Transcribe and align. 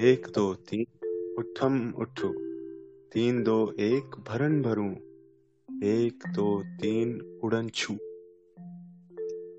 एक 0.00 0.26
दो 0.34 0.54
तीन, 0.54 0.86
उठम 1.38 1.94
उठू। 1.98 2.28
तीन 3.12 3.42
दो 3.42 3.76
एक 3.80 4.02
भरन 4.28 4.62
भरू। 4.62 4.90
एक 5.84 6.18
दो 6.28 6.62
तीन, 6.66 7.40
उड़न 7.44 7.68
छू। 7.68 7.94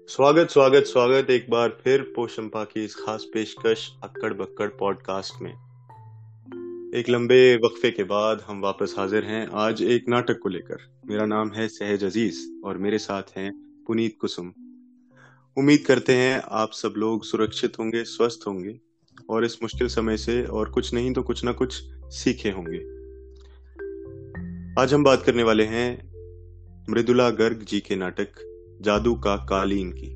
स्वागत 0.07 0.47
स्वागत 0.49 0.83
स्वागत 0.83 1.29
एक 1.29 1.49
बार 1.49 1.77
फिर 1.83 2.01
पोशंपा 2.01 2.63
की 2.63 2.85
इस 2.85 2.95
खास 2.95 3.27
पेशकश, 3.33 3.91
अक्कड़ 4.03 4.33
बक्कड़ 4.33 4.69
पॉडकास्ट 4.69 5.41
में। 5.41 5.53
एक 6.95 7.09
लंबे 7.09 7.55
वक्फे 7.55 7.91
के 7.91 8.03
बाद 8.03 8.41
हम 8.41 8.61
वापस 8.61 8.95
हाजिर 8.97 9.23
हैं 9.23 9.47
आज 9.47 9.81
एक 9.81 10.09
नाटक 10.09 10.39
को 10.39 10.49
लेकर। 10.49 11.01
मेरा 11.05 11.25
नाम 11.25 11.51
है 11.51 11.67
सहज 11.67 12.03
अज़ीज़ 12.03 12.61
और 12.65 12.77
मेरे 12.77 12.97
साथ 12.97 13.23
हैं 13.37 13.83
पुनीत 13.87 14.17
कुसुम। 14.21 14.53
उम्मीद 15.57 15.85
करते 15.87 16.13
हैं 16.13 16.41
आप 16.41 16.71
सब 16.71 16.93
लोग 16.97 17.23
सुरक्षित 17.23 17.79
होंगे, 17.79 18.03
स्वस्थ 18.03 18.47
होंगे। 18.47 18.88
और 19.29 19.45
इस 19.45 19.57
मुश्किल 19.63 19.87
समय 19.87 20.17
से 20.17 20.43
और 20.43 20.69
कुछ 20.71 20.93
नहीं 20.93 21.13
तो 21.13 21.23
कुछ 21.23 21.43
ना 21.43 21.51
कुछ 21.51 21.73
सीखे 22.13 22.49
होंगे। 22.49 22.79
आज 24.81 24.93
हम 24.93 25.03
बात 25.03 25.23
करने 25.23 25.43
वाले 25.43 25.63
हैं 25.63 25.89
मृदुला 26.89 27.29
गर्ग 27.29 27.63
जी 27.63 27.79
के 27.79 27.95
नाटक, 27.95 28.27
जादू 28.81 29.15
का 29.15 29.35
कालीन 29.45 29.91
की। 29.91 30.09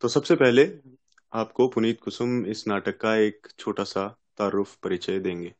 तो 0.00 0.08
सबसे 0.08 0.34
पहले 0.34 0.70
आपको 1.32 1.66
पुनीत 1.68 2.00
कुसुम 2.00 2.44
इस 2.46 2.66
नाटक 2.68 3.00
का 3.00 3.14
एक 3.16 3.48
छोटा 3.58 3.84
सा 3.84 4.06
तारुफ 4.38 4.76
परिचय 4.76 5.18
देंगे। 5.18 5.52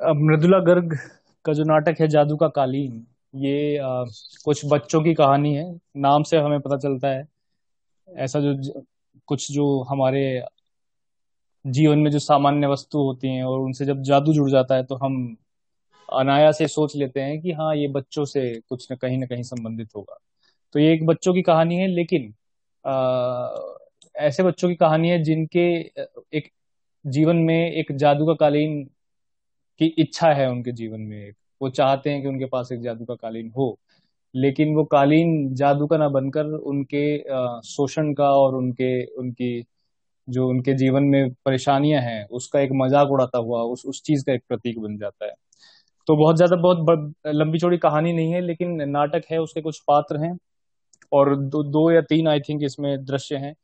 मृदुला 0.00 0.58
गर्ग 0.58 0.98
का 1.44 1.52
जो 1.52 1.64
नाटक 1.64 2.00
है, 2.00 2.08
जादू 2.08 2.36
का 2.36 2.48
कालीन 2.48 3.06
ये 3.34 3.76
आ, 3.78 4.04
कुछ 4.44 4.62
बच्चों 4.66 5.02
की 5.02 5.14
कहानी 5.14 5.54
है। 5.54 5.64
नाम 5.96 6.22
से 6.22 6.38
हमें 6.38 6.60
पता 6.60 6.76
चलता 6.76 7.08
है। 7.08 7.26
ऐसा 8.08 8.40
जो 8.40 8.84
कुछ 9.26 9.52
जो 9.52 9.82
हमारे 9.82 10.42
जीवन 11.64 11.98
में 11.98 12.10
जो 12.10 12.18
सामान्य 12.18 12.66
वस्तु 12.66 12.98
होती 12.98 13.28
हैं 13.28 13.44
और 13.44 13.60
उनसे 13.60 13.84
जब 13.84 14.02
जादू 14.02 14.32
जुड़ 14.32 14.50
जाता 14.50 14.74
है 14.74 14.84
तो 14.84 14.94
हम 14.94 15.36
अनाया 16.12 16.52
से 16.52 16.68
सोच 16.68 16.96
लेते 16.96 17.20
हैं 17.20 17.40
कि 17.40 17.52
हाँ 17.52 17.76
ये 17.76 17.88
बच्चों 17.88 18.24
से 18.24 18.60
कुछ 18.68 18.92
न 18.92 18.96
कहीं 18.96 19.18
ना 19.18 19.26
कहीं 19.26 19.42
संबंधित 19.42 19.88
होगा। 19.96 20.18
तो 20.72 20.80
ये 20.80 20.92
एक 20.94 21.06
बच्चों 21.06 21.34
की 21.34 21.42
कहानी 21.42 21.76
है 21.76 21.86
लेकिन 21.86 22.34
आ, 22.84 23.48
ऐसे 24.16 24.42
बच्चों 24.42 24.68
की 24.68 24.74
कहानी 24.74 25.10
है 25.10 25.22
जिनके 25.22 25.68
एक 26.36 26.50
जीवन 27.06 27.36
में 27.36 27.72
एक 27.72 27.92
जादू 27.92 28.26
का 28.26 28.34
कालीन 28.34 28.84
की 29.80 29.86
इच्छा 29.98 30.32
है 30.32 30.50
उनके 30.50 30.72
जीवन 30.72 31.00
में 31.00 31.18
एक। 31.26 31.36
वो 31.60 31.68
चाहते 31.70 32.10
हैं 32.10 32.22
कि 32.22 32.28
उनके 32.28 32.46
पास 32.46 32.72
एक 32.72 32.80
जादू 32.82 33.04
का 33.04 33.14
कालीन 33.16 33.50
हो। 33.56 33.76
लेकिन 34.34 34.74
वो 34.76 34.84
कालीन 34.86 35.54
जादू 35.56 35.86
का 35.86 35.96
ना 35.96 36.08
बनकर 36.10 36.46
उनके 36.46 37.04
शोषण 37.66 38.12
का 38.14 38.30
और 38.32 38.54
उनके 38.56 38.90
उनकी 39.16 39.64
जो 40.28 40.48
उनके 40.48 40.74
जीवन 40.74 41.02
में 41.04 41.30
परेशानियाँ 41.44 42.00
हैं 42.02 42.26
उसका 42.30 42.60
एक 42.60 42.70
मज़ाक 42.74 43.10
उड़ाता 43.10 43.38
हुआ 43.38 43.62
उस 43.64 43.84
उस 43.86 44.02
चीज़ 44.02 44.24
का 44.26 44.32
एक 44.32 44.42
प्रतीक 44.48 44.78
बन 44.80 44.96
जाता 44.98 45.26
है। 45.26 45.32
तो 46.06 46.16
बहुत 46.16 46.36
ज़्यादा 46.36 46.56
बहुत 46.58 47.14
लंबी 47.26 47.58
चौड़ी 47.58 47.78
कहानी 47.78 48.12
नहीं 48.12 48.32
है 48.32 48.40
लेकिन 48.40 48.82
नाटक 48.90 49.22
है 49.32 49.38
उसके 49.40 49.60
कुछ 49.62 49.80
पात्र 49.88 50.16
हैं। 50.16 50.36
और 51.12 51.34
दो, 51.36 51.62
दो 51.64 51.90
या 51.92 52.00
तीन 52.02 52.28
आई 52.28 52.40
थिंक 52.40 52.62
इसमें 52.64 53.04
दृश्य 53.04 53.36
हैं। 53.36 53.54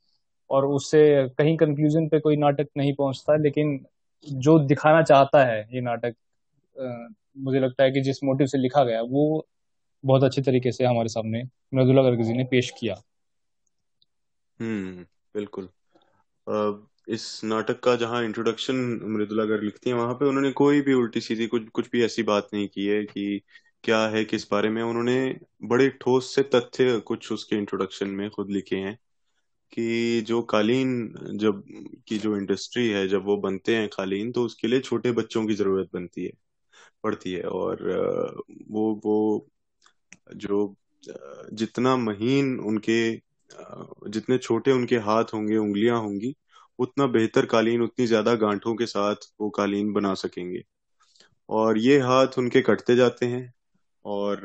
और 0.51 0.67
उससे 0.67 1.01
कहीं 1.39 1.57
कंक्लूजन 1.57 2.09
पे 2.09 2.21
कोई 2.21 2.37
नाटक 2.37 2.69
नहीं 2.77 2.95
पहुँचता 2.95 3.37
लेकिन 3.37 3.79
जो 4.27 4.59
दिखाना 4.67 5.03
चाहता 5.03 5.45
है 5.45 5.61
ये 5.75 5.81
नाटक 5.81 6.15
मुझे 7.39 7.61
लगता 7.61 7.83
है 7.83 7.91
कि 7.91 8.01
जिस 8.01 8.25
मोटिव 8.25 8.47
से 8.47 8.59
लिखा 8.59 8.85
गया, 8.85 9.03
वो 9.03 9.49
बहुत 10.05 10.25
अच्छे 10.25 10.43
तरीके 10.43 10.73
से 10.73 10.85
हमारे 10.85 11.09
सामने 11.09 11.43
मृदुला 11.75 12.03
गर्ग 12.03 12.23
जी 12.23 12.33
ने 12.33 12.45
पेश 12.45 12.73
किया। 12.81 12.95
हम्म 14.61 15.03
बिल्कुल। 15.35 15.69
इस 17.09 17.41
नाटक 17.45 17.81
का 17.81 17.97
जहाँ 17.97 18.25
इंट्रोडक्शन 18.25 18.75
मृदुला 19.05 19.45
गर्ग 19.45 19.63
लिखती 19.63 19.91
है, 19.91 19.97
वहाँ 19.97 20.15
पे 20.15 20.25
उन्होंने 20.25 20.53
कोई 20.53 20.81
भी 20.81 20.93
उल्टी 20.93 21.21
सीधी, 21.21 21.47
कुछ 21.47 21.69
कुछ 21.69 21.91
भी 21.91 22.05
ऐसी 22.05 22.23
बात 22.23 22.49
नहीं 22.55 22.69
की 22.69 22.87
है 22.87 23.05
कि 23.05 23.41
क्या 23.85 24.07
है, 24.09 24.25
किस 24.25 24.51
बारे 24.51 24.69
में। 24.69 24.83
उन्होंने 24.83 25.41
बड़े 25.65 25.89
ठोस 25.91 26.35
से 26.35 26.43
तथ्य 26.43 26.99
कुछ 27.01 27.33
उसके 27.33 27.57
इंट्रोडक्शन 27.57 28.09
में 28.09 28.31
खुद 28.31 28.51
लिखे 28.51 28.77
हैं 28.77 28.99
कि 29.73 30.21
जो 30.21 30.43
कालीन 30.43 31.15
जब, 31.35 31.63
की 32.09 32.19
जो 32.19 32.37
इंडस्ट्री 32.37 32.89
है, 32.89 33.09
जब 33.09 33.25
वो 33.25 33.37
बनते 33.37 33.77
हैं 33.77 33.89
कालीन 33.89 34.33
तो 34.33 34.45
उसके 34.45 34.69
लिए 34.69 34.81
छोटे 34.81 35.13
बच्चों 35.13 35.47
की 35.47 35.55
ज़रूरत 35.55 35.89
बनती 35.95 36.25
है। 36.25 36.33
पड़ती 37.05 37.33
है 37.33 37.43
और 37.43 37.83
वो 38.71 38.93
वो 39.05 39.17
जो 40.37 40.75
जितना 41.55 41.97
महीन 41.99 42.59
उनके 42.61 42.99
जितने 44.11 44.39
छोटे 44.39 44.73
उनके 44.73 44.97
हाथ 44.99 45.25
होंगे, 45.35 45.57
उंगलियाँ 45.57 46.01
होंगी, 46.01 46.35
उतना 46.79 47.07
बेहतर 47.09 47.47
कालीन, 47.47 47.83
उतनी 47.83 48.07
ज़्यादा 48.07 48.35
गांठों 48.37 48.75
के 48.75 48.87
साथ 48.87 49.29
वो 49.41 49.51
कालीन 49.51 49.93
बना 49.93 50.15
सकेंगे। 50.15 50.63
और 51.49 51.79
ये 51.79 51.99
हाथ 52.01 52.39
उनके 52.39 52.61
कटते 52.63 52.97
जाते 52.97 53.27
हैं 53.27 53.53
और 54.05 54.41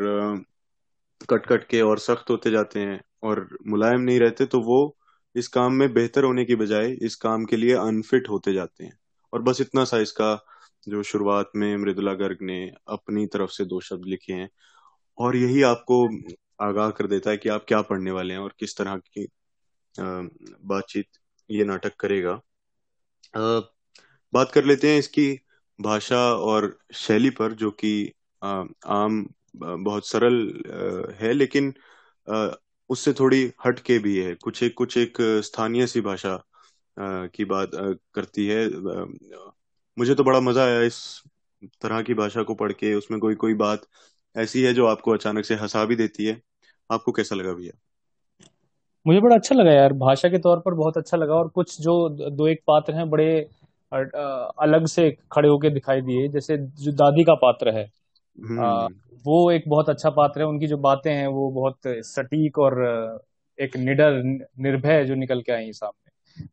कट 1.29 1.45
कट 1.45 1.63
के 1.63 1.81
और 1.81 1.99
सख्त 1.99 2.29
होते 2.29 2.51
जाते 2.51 2.79
हैं 2.79 2.99
और 3.23 3.47
मुलायम 3.67 4.01
नहीं 4.01 4.19
रहते 4.19 4.45
तो 4.45 4.59
वो 4.61 4.79
इस 5.35 5.47
काम 5.47 5.73
में 5.73 5.93
बेहतर 5.93 6.23
होने 6.23 6.45
की 6.45 6.55
बजाय 6.55 6.91
इस 7.01 7.15
काम 7.15 7.45
के 7.45 7.57
लिए 7.57 7.73
अनफिट 7.77 8.29
होते 8.29 8.53
जाते 8.53 8.83
हैं। 8.83 8.97
और 9.33 9.41
बस 9.41 9.61
इतना 9.61 9.83
सा 9.85 9.97
इसका 9.99 10.33
जो 10.87 11.03
शुरुआत 11.03 11.51
में 11.55 11.75
मृदुला 11.77 12.13
गर्ग 12.15 12.37
ने 12.41 12.59
अपनी 12.87 13.25
तरफ़ 13.27 13.51
से 13.51 13.65
दो 13.65 13.79
शब्द 13.81 14.05
लिखे 14.05 14.33
हैं, 14.33 14.49
और 15.17 15.35
यही 15.35 15.61
आपको 15.63 16.05
आगाह 16.61 16.89
कर 16.91 17.07
देता 17.07 17.29
है 17.31 17.37
कि 17.37 17.49
आप 17.49 17.65
क्या 17.67 17.81
पढ़ने 17.81 18.11
वाले 18.11 18.33
हैं 18.33 18.41
और 18.41 18.53
किस 18.59 18.77
तरह 18.77 18.97
की 18.97 19.27
बातचीत 19.95 21.07
ये 21.49 21.63
नाटक 21.65 21.95
करेगा। 21.99 22.39
बात 24.33 24.51
कर 24.53 24.65
लेते 24.65 24.91
हैं 24.91 24.99
इसकी 24.99 25.31
भाषा 25.79 26.19
और 26.35 26.77
शैली 26.95 27.29
पर, 27.31 27.53
जो 27.53 27.71
कि 27.73 28.11
आम 28.41 29.25
बहुत 29.55 30.07
सरल 30.07 31.15
है, 31.19 31.33
लेकिन 31.33 31.73
उससे 32.89 33.13
थोड़ी 33.13 33.51
हट 33.65 33.79
के 33.79 33.97
भी 33.99 34.17
है। 34.17 34.33
कुछ 34.35 34.61
एक 34.63 34.73
कुछ 34.77 34.97
एक 34.97 35.17
स्थानीय 35.45 35.87
सी 35.87 36.01
भाषा 36.01 36.35
की 36.97 37.45
बात 37.45 37.71
करती 38.15 38.45
है 38.47 38.67
मुझे 39.97 40.15
तो 40.15 40.23
बड़ा 40.23 40.39
मज़ा 40.39 40.63
आया 40.65 40.81
इस 40.81 40.99
तरह 41.81 42.01
की 42.01 42.13
भाषा 42.13 42.43
को 42.43 42.53
पढ़ 42.55 42.71
के। 42.71 42.93
उसमें 42.93 43.19
कोई 43.19 43.35
कोई 43.35 43.53
बात 43.53 43.81
ऐसी 44.35 44.61
है 44.63 44.73
जो 44.73 44.85
आपको 44.87 45.11
अचानक 45.11 45.45
से 45.45 45.55
हंसा 45.55 45.85
भी 45.85 45.95
देती 45.95 46.25
है? 46.25 46.41
आपको 46.89 47.11
कैसा 47.11 47.35
लगा 47.35 47.53
भैया? 47.53 47.77
मुझे 49.05 49.19
बड़ा 49.19 49.35
अच्छा 49.35 49.55
लगा 49.55 49.71
यार। 49.71 49.93
भाषा 49.93 50.29
के 50.29 50.37
तौर 50.37 50.59
पर 50.59 50.73
बहुत 50.73 50.97
अच्छा 50.97 51.17
लगा 51.17 51.33
और 51.33 51.47
कुछ 51.47 51.79
जो 51.81 52.09
दो 52.29 52.47
एक 52.47 52.61
पात्र 52.67 52.93
हैं 52.93 53.09
बड़े 53.09 53.39
अलग 53.91 54.85
से 54.85 55.09
खड़े 55.31 55.49
होके 55.49 55.69
दिखाई 55.69 56.01
दिए। 56.01 56.27
जैसे 56.27 56.57
जो 56.57 56.91
दादी 56.93 57.23
का 57.23 57.33
पात्र 57.35 57.69
है 57.69 57.83
आ, 57.83 58.43
हम्म। 58.45 58.93
वो 59.25 59.51
एक 59.51 59.63
बहुत 59.67 59.89
अच्छा 59.89 60.09
पात्र 60.09 60.41
है। 60.41 60.47
उनकी 60.47 60.67
जो 60.67 60.77
बातें 60.77 61.11
हैं 61.13 61.27
वो 61.27 61.49
बहुत 61.51 61.77
सटीक 61.87 62.59
और 62.59 62.77
एक 63.59 63.77
निडर 63.77 64.21
निर्भय 64.59 65.03
जो 65.05 65.15
निकल 65.15 65.41
के 65.41 65.51
आई 65.51 65.71
सामने। 65.73 66.08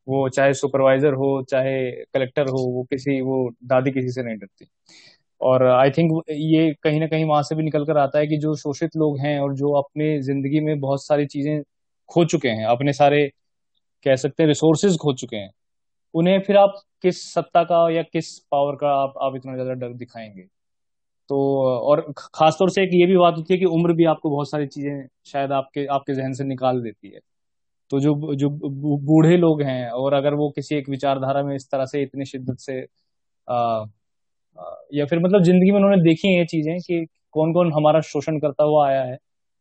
वो 0.09 0.29
चाहे 0.31 0.55
सुपरवाइजर 0.55 1.15
हो, 1.15 1.43
चाहे 1.45 1.91
कलेक्टर 2.07 2.49
हो, 2.49 2.59
वो 2.69 2.83
किसी, 2.87 3.21
वो 3.23 3.51
दादी 3.65 3.91
किसी 3.93 4.11
से 4.11 4.23
नहीं 4.23 4.37
डरती। 4.37 4.67
और 5.41 5.65
आई 5.69 5.91
थिंक 5.93 6.13
ये 6.31 6.73
कहीं 6.85 7.01
ना 7.01 7.07
कहीं 7.09 7.25
वहाँ 7.25 7.43
से 7.45 7.55
भी 7.57 7.63
निकल 7.63 7.85
कर 7.87 7.99
आता 7.99 8.19
है 8.19 8.27
कि 8.27 8.39
जो 8.39 8.55
शोषित 8.57 8.97
लोग 8.97 9.19
हैं 9.21 9.39
और 9.41 9.55
जो 9.57 9.73
अपने 9.79 10.19
ज़िंदगी 10.23 10.61
में 10.63 10.79
बहुत 10.81 11.05
सारी 11.07 11.27
चीज़ें 11.29 11.63
खो 12.09 12.25
चुके 12.27 12.49
हैं, 12.51 12.67
अपने 12.67 12.93
सारे 12.95 13.27
कह 14.07 14.17
सकते 14.17 14.43
हैं 14.43 14.49
रिसोर्सेज 14.49 14.97
खो 14.99 15.15
चुके 15.15 15.37
हैं, 15.37 15.51
उन्हें 16.15 16.41
फिर 16.43 16.57
आप 16.59 16.81
किस 17.03 17.23
सत्ता 17.35 17.63
का 17.65 17.89
या 17.93 18.03
किस 18.05 18.39
पावर 18.53 18.77
का 18.77 18.89
आप 18.97 19.15
आप 19.23 19.37
इतना 19.37 19.55
ज़्यादा 19.55 19.75
डर 19.77 19.95
दिखाएँगे? 19.97 20.43
तो 21.31 21.37
और 21.85 22.01
खासतौर 22.35 22.71
से 22.71 22.83
एक 22.83 22.91
ये 22.95 23.07
भी 23.07 23.17
बात 23.19 23.37
होती 23.37 23.55
है 23.55 23.59
कि 23.61 23.67
उम्र 23.69 23.93
भी 23.95 24.05
आपको 24.07 24.31
बहुत 24.31 24.51
सारी 24.51 24.67
चीज़ें 24.69 25.07
शायद 25.27 25.53
आपके 25.53 25.87
आपके 25.93 26.15
जहन 26.15 26.33
से 26.35 26.45
निकाल 26.47 26.83
देती 26.83 27.11
है। 27.11 27.21
तो 27.91 28.01
जो 28.01 28.35
जो 28.37 28.49
बूढ़े 28.51 29.37
लोग 29.37 29.63
हैं 29.63 29.91
और 29.93 30.15
अगर 30.15 30.35
वो 30.35 30.51
किसी 30.51 30.77
एक 30.77 30.89
विचारधारा 30.91 31.43
में 31.43 31.55
इस 31.57 31.71
तरह 31.71 31.87
से 31.87 32.03
इतनी 32.03 32.25
शिद्दत 32.27 32.59
से 32.61 32.81
आ, 33.49 33.85
या 34.95 35.07
फिर 35.07 35.19
मतलब 35.21 35.43
ज़िंदगी 35.43 35.71
में 35.71 35.79
उन्होंने 35.79 36.03
देखी 36.03 36.29
है 36.29 36.39
ये 36.39 36.45
चीज़ें 36.47 36.79
कि 36.81 37.07
कौन 37.33 37.53
कौन 37.55 37.73
हमारा 37.73 38.01
शोषण 38.03 38.39
करता 38.41 38.65
हुआ 38.65 38.87
आया 38.89 39.03
है 39.05 39.17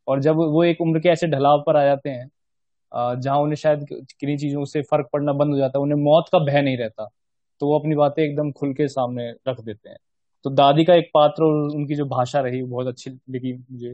और 0.08 0.22
जब 0.22 0.36
वो 0.38 0.64
एक 0.64 0.82
उम्र 0.82 1.00
के 1.00 1.10
ऐसे 1.10 1.28
ढलाव 1.28 1.64
पर 1.68 1.78
आ 1.78 1.84
जाते 1.86 2.10
हैं 2.10 2.30
जहाँ 2.92 3.38
उन्हें 3.40 3.56
शायद 3.56 3.86
किन्हीं 4.20 4.38
चीज़ों 4.38 4.66
से 4.66 4.82
फ़र्क 4.84 5.10
पड़ना 5.14 5.34
बंद 5.34 5.54
हो 5.54 5.58
जाता 5.58 5.80
है 5.80 5.84
उन्हें 5.84 6.00
मौत 6.04 6.26
का 6.32 6.40
भय 6.46 6.62
नहीं 6.62 6.78
रहता 6.78 7.08
तो 7.62 7.68
वो 7.68 7.80
अपनी 7.80 7.96
बातें 7.96 8.24
एकदम 8.24 8.52
खुल 8.54 8.74
के 8.74 8.88
सामने 8.88 9.30
रख 9.50 9.62
देते 9.62 9.90
हैं। 9.90 9.98
तो 10.46 10.50
दादी 10.52 10.84
का 10.86 10.96
एक 10.96 11.10
पात्र 11.14 11.44
और 11.44 11.56
उनकी 11.76 11.96
जो 11.96 12.06
भाषा 12.08 12.40
रही 12.42 12.62
बहुत 12.64 12.88
अच्छी 12.88 13.12
लगी 13.12 13.54
मुझे। 13.54 13.94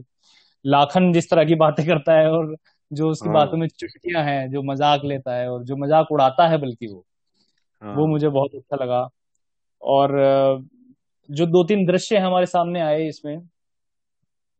लाखन 0.64 1.12
जिस 1.12 1.30
तरह 1.30 1.44
की 1.46 1.54
बातें 1.56 1.84
करता 1.86 2.14
है 2.14 2.30
और 2.30 2.56
जो 2.92 3.10
उसकी 3.10 3.28
हाँ। 3.28 3.34
बातों 3.34 3.58
में 3.58 3.66
चुटकियाँ 3.68 4.24
हैं 4.24 4.50
जो 4.50 4.62
मज़ाक 4.62 5.00
लेता 5.04 5.34
है 5.34 5.50
और 5.50 5.64
जो 5.64 5.76
मज़ाक 5.76 6.12
उड़ाता 6.12 6.48
है 6.48 6.58
बल्कि 6.58 6.86
वो 6.86 7.04
हाँ। 7.82 7.96
वो 7.96 8.06
मुझे 8.06 8.28
बहुत 8.28 8.54
अच्छा 8.54 8.76
लगा 8.76 9.08
और 9.82 10.16
जो 11.28 11.46
दो 11.46 11.64
तीन 11.64 11.86
दृश्य 11.86 12.18
हमारे 12.18 12.46
सामने 12.46 12.80
आए 12.80 13.06
इसमें 13.08 13.38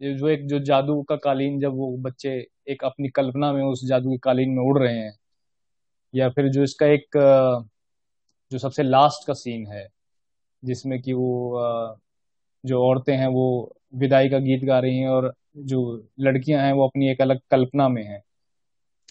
जो 0.00 0.29
एक 0.29 0.46
जो 0.46 0.58
जादू 0.58 1.02
का 1.02 1.17
कालीन 1.17 1.61
जब 1.61 1.76
वो 1.76 1.96
बच्चे 1.96 2.31
एक 2.69 2.84
अपनी 2.84 3.08
कल्पना 3.08 3.52
में 3.52 3.62
उस 3.62 3.84
जादू 3.84 4.11
के 4.11 4.19
कालीन 4.19 4.50
में 4.50 4.62
उड़ 4.64 4.79
रहे 4.79 4.99
हैं 4.99 5.12
या 6.14 6.29
फिर 6.29 6.49
जो 6.49 6.62
इसका 6.62 6.87
एक 6.87 7.08
जो 8.52 8.58
सबसे 8.58 8.82
लास्ट 8.82 9.26
का 9.26 9.32
सीन 9.32 9.67
है 9.67 9.88
जिसमें 10.64 11.00
कि 11.02 11.12
वो 11.12 11.31
जो 12.64 12.82
औरतें 12.84 13.17
हैं 13.17 13.26
वो 13.26 13.46
विदाई 13.94 14.29
का 14.29 14.38
गीत 14.38 14.64
गा 14.64 14.79
रही 14.79 14.99
हैं 14.99 15.08
और 15.08 15.34
जो 15.58 16.08
लड़कियाँ 16.20 16.62
हैं 16.62 16.72
वो 16.72 16.88
अपनी 16.88 17.10
एक 17.10 17.20
अलग 17.20 17.40
कल्पना 17.50 17.88
में 17.88 18.04
है। 18.04 18.22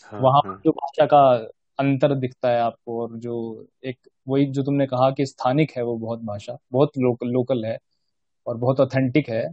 हाँ, 0.04 0.22
वहाँ 0.22 0.42
हाँ. 0.46 0.62
जो 0.66 0.72
भाषा 0.72 1.06
का 1.06 1.36
अंतर 1.80 2.16
दिखता 2.16 2.50
है 2.50 2.60
आपको 2.60 3.02
और 3.02 3.18
जो 3.18 3.66
एक 3.84 3.98
वही 4.28 4.46
जो 4.46 4.64
तुमने 4.64 4.88
कहा 4.88 5.12
कि 5.12 5.26
स्थानिक 5.26 5.72
है 5.72 5.84
वो 5.84 5.98
बहुत 5.98 6.20
भाषा 6.20 6.58
बहुत 6.72 6.92
लोकल 6.98 7.28
लोकल 7.28 7.66
है 7.66 7.78
और 8.48 8.58
बहुत 8.58 8.80
ऑथेंटिक 8.80 9.30
है 9.30 9.48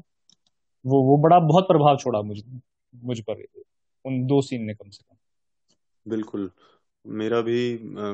वो 0.86 1.02
वो 1.02 1.16
बड़ा 1.18 1.38
बहुत 1.38 1.68
प्रभाव 1.68 1.96
छोड़ा 1.96 2.22
मुझ 2.22 2.38
मुझ 2.94 3.20
पर 3.20 3.44
उन 4.04 4.26
दो 4.26 4.42
सीन 4.42 4.62
ने 4.62 4.74
कम 4.74 4.90
से 4.90 5.04
कम। 5.10 5.16
बिल्कुल। 6.10 6.50
मेरा 7.08 7.40
भी 7.40 7.58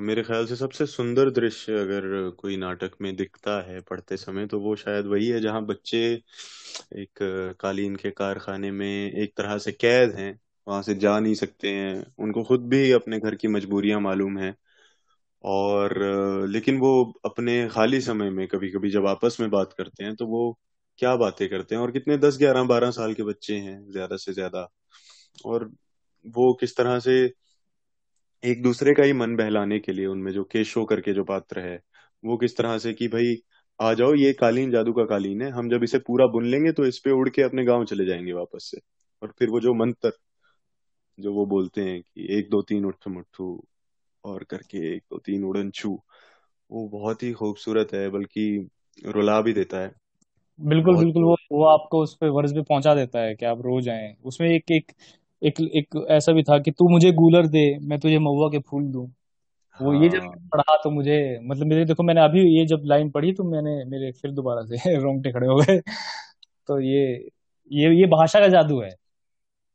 मेरे 0.01 0.23
ख्याल 0.23 0.47
से 0.47 0.57
सबसे 0.57 0.87
सुंदर 0.87 1.31
दृश्य 1.31 1.73
अगर 1.81 2.31
कोई 2.39 2.57
नाटक 2.57 2.91
में 3.03 3.15
दिखता 3.17 3.61
है 3.69 3.81
पढ़ते 3.81 4.17
समय 4.17 4.47
तो 4.47 4.61
वो 4.61 4.75
शायद 4.77 5.07
वही 5.07 5.29
है 5.29 5.41
जहाँ 5.41 5.65
बच्चे 5.67 5.99
एक 6.95 7.19
कालीन 7.61 7.97
के 7.97 8.11
कारखाने 8.11 8.71
में 8.71 8.87
एक 9.13 9.33
तरह 9.37 9.59
से 9.59 9.73
कैद 9.73 10.15
हैं, 10.15 10.39
वहाँ 10.67 10.83
से 10.83 10.95
जा 10.97 11.19
नहीं 11.21 11.35
सकते 11.35 11.69
हैं। 11.71 12.05
उनको 12.19 12.45
खुद 12.45 12.69
भी 12.69 12.91
अपने 12.93 13.19
घर 13.21 13.35
की 13.35 13.49
मजबूरियाँ 13.49 14.01
मालूम 14.01 14.39
है। 14.39 14.55
और 15.45 15.95
लेकिन 16.51 16.79
वो 16.79 16.93
अपने 17.25 17.69
खाली 17.69 18.01
समय 18.01 18.31
में 18.31 18.47
कभी 18.49 18.71
कभी 18.71 18.91
जब 18.91 19.07
आपस 19.07 19.37
में 19.41 19.51
बात 19.51 19.73
करते 19.79 20.05
हैं 20.05 20.15
तो 20.17 20.27
वो 20.27 20.59
क्या 20.99 21.15
बातें 21.17 21.49
करते 21.49 21.75
हैं? 21.75 21.83
और 21.83 21.91
कितने 21.93 22.17
दस, 22.19 22.39
ग्यारह, 22.39 22.63
बारह 22.65 22.91
साल 22.91 23.15
के 23.15 23.23
बच्चे 23.23 23.55
हैं, 23.57 23.81
ज़्यादा 23.93 24.17
से 24.17 24.33
ज़्यादा। 24.33 24.69
और 25.47 25.71
वो 26.25 26.53
किस 26.55 26.77
तरह 26.77 26.99
से 27.01 27.33
एक 28.45 28.63
दूसरे 28.63 28.95
का 28.95 29.03
ही 29.03 29.13
मन 29.13 29.37
बहलाने 29.37 29.79
के 29.79 29.93
लिए 29.93 30.07
उनमें 30.07 30.33
जो 30.33 30.45
केशो 30.45 30.85
करके 30.85 31.13
जो 31.13 31.25
पात्र 31.25 31.61
है 31.61 31.81
वो 32.25 32.37
किस 32.37 32.57
तरह 32.57 32.79
से 32.79 32.93
कि 32.93 33.09
भाई 33.09 33.37
आ 33.81 33.95
जाओ 33.95 34.15
ये 34.15 34.33
कालीन 34.33 34.71
जादू 34.71 34.93
का 34.93 35.05
कालीन 35.05 35.43
है 35.43 35.51
हम 35.51 35.71
जब 35.71 35.85
इसे 35.85 35.99
पूरा 35.99 36.27
बुन 36.27 36.47
लेंगे 36.47 36.73
तो 36.73 36.87
इस 36.87 36.99
पे 36.99 37.11
उड़ 37.11 37.29
के 37.29 37.43
अपने 37.43 37.65
गाँव 37.65 37.85
चले 37.85 38.07
जाएँगे 38.07 38.33
वापस 38.33 38.69
से। 38.71 38.81
और 39.23 39.33
फिर 39.39 39.49
वो 39.49 39.61
जो 39.61 39.75
मंत्र 39.75 40.13
जो 41.19 41.35
वो 41.35 41.47
बोलते 41.47 41.81
हैं 41.81 42.01
कि 42.03 42.39
एक 42.39 42.49
दो 42.51 42.63
तीन 42.63 42.85
उठ 42.85 43.09
मुठू 43.09 43.65
और 44.25 44.45
करके 44.45 44.97
एक 44.97 45.03
दो 45.11 45.19
तीन 45.19 45.45
उड़न 45.45 45.71
छू 45.71 45.99
वो 46.71 46.89
बहुत 46.89 47.23
ही 47.23 47.33
खूबसूरत 47.33 47.89
है 47.95 48.09
बल्कि 48.11 48.69
रुला 49.07 49.41
भी 49.41 49.53
देता 49.53 49.79
है। 49.79 49.93
बिल्कुल 50.61 50.97
बिल्कुल 50.97 51.25
वो 51.25 51.37
वो 51.53 51.65
आपको 51.65 52.03
उस 52.03 52.17
पर 52.17 52.29
वर्ष 52.29 52.53
भी 52.53 52.63
पहुँचा 52.63 52.95
देता 52.95 53.19
है 53.19 53.35
कि 53.35 53.47
आप 53.47 53.59
रोज 53.59 53.89
आए 53.89 54.17
उसमें 54.25 54.49
एक 54.51 54.65
एक 54.71 54.93
एक 55.45 55.61
एक 55.61 56.07
ऐसा 56.11 56.33
भी 56.33 56.43
था 56.43 56.59
कि 56.59 56.71
तू 56.71 56.89
मुझे 56.89 57.13
गूलर 57.13 57.47
दे 57.47 57.79
मैं 57.79 58.01
तुझे 58.01 58.19
महुआ 58.19 58.49
के 58.49 58.59
फूल 58.59 58.85
दूँ। 58.85 59.13
वो 59.83 60.03
ये 60.03 60.09
जब 60.09 60.21
हाँ। 60.21 60.31
पढ़ा 60.31 60.77
तो 60.85 60.91
मुझे 60.91 61.39
मतलब 61.43 61.67
मेरे 61.67 61.85
देखो 61.85 62.03
मैंने 62.03 62.21
अभी 62.21 62.59
ये 62.59 62.67
जब 62.67 62.83
लाइन 62.85 63.11
पढ़ी 63.11 63.33
तो 63.33 63.45
मैंने 63.45 63.85
मेरे 63.85 64.13
फिर 64.13 64.31
दोबारा 64.31 64.63
से 64.63 64.77
रोंगटे 65.03 65.33
खड़े 65.33 65.47
हो 65.47 65.57
गए। 65.57 65.81
तो 66.67 66.81
ये 66.81 67.29
ये 67.73 68.01
ये 68.01 68.07
भाषा 68.07 68.41
का 68.41 68.49
जादू 68.49 68.81
है। 68.81 68.91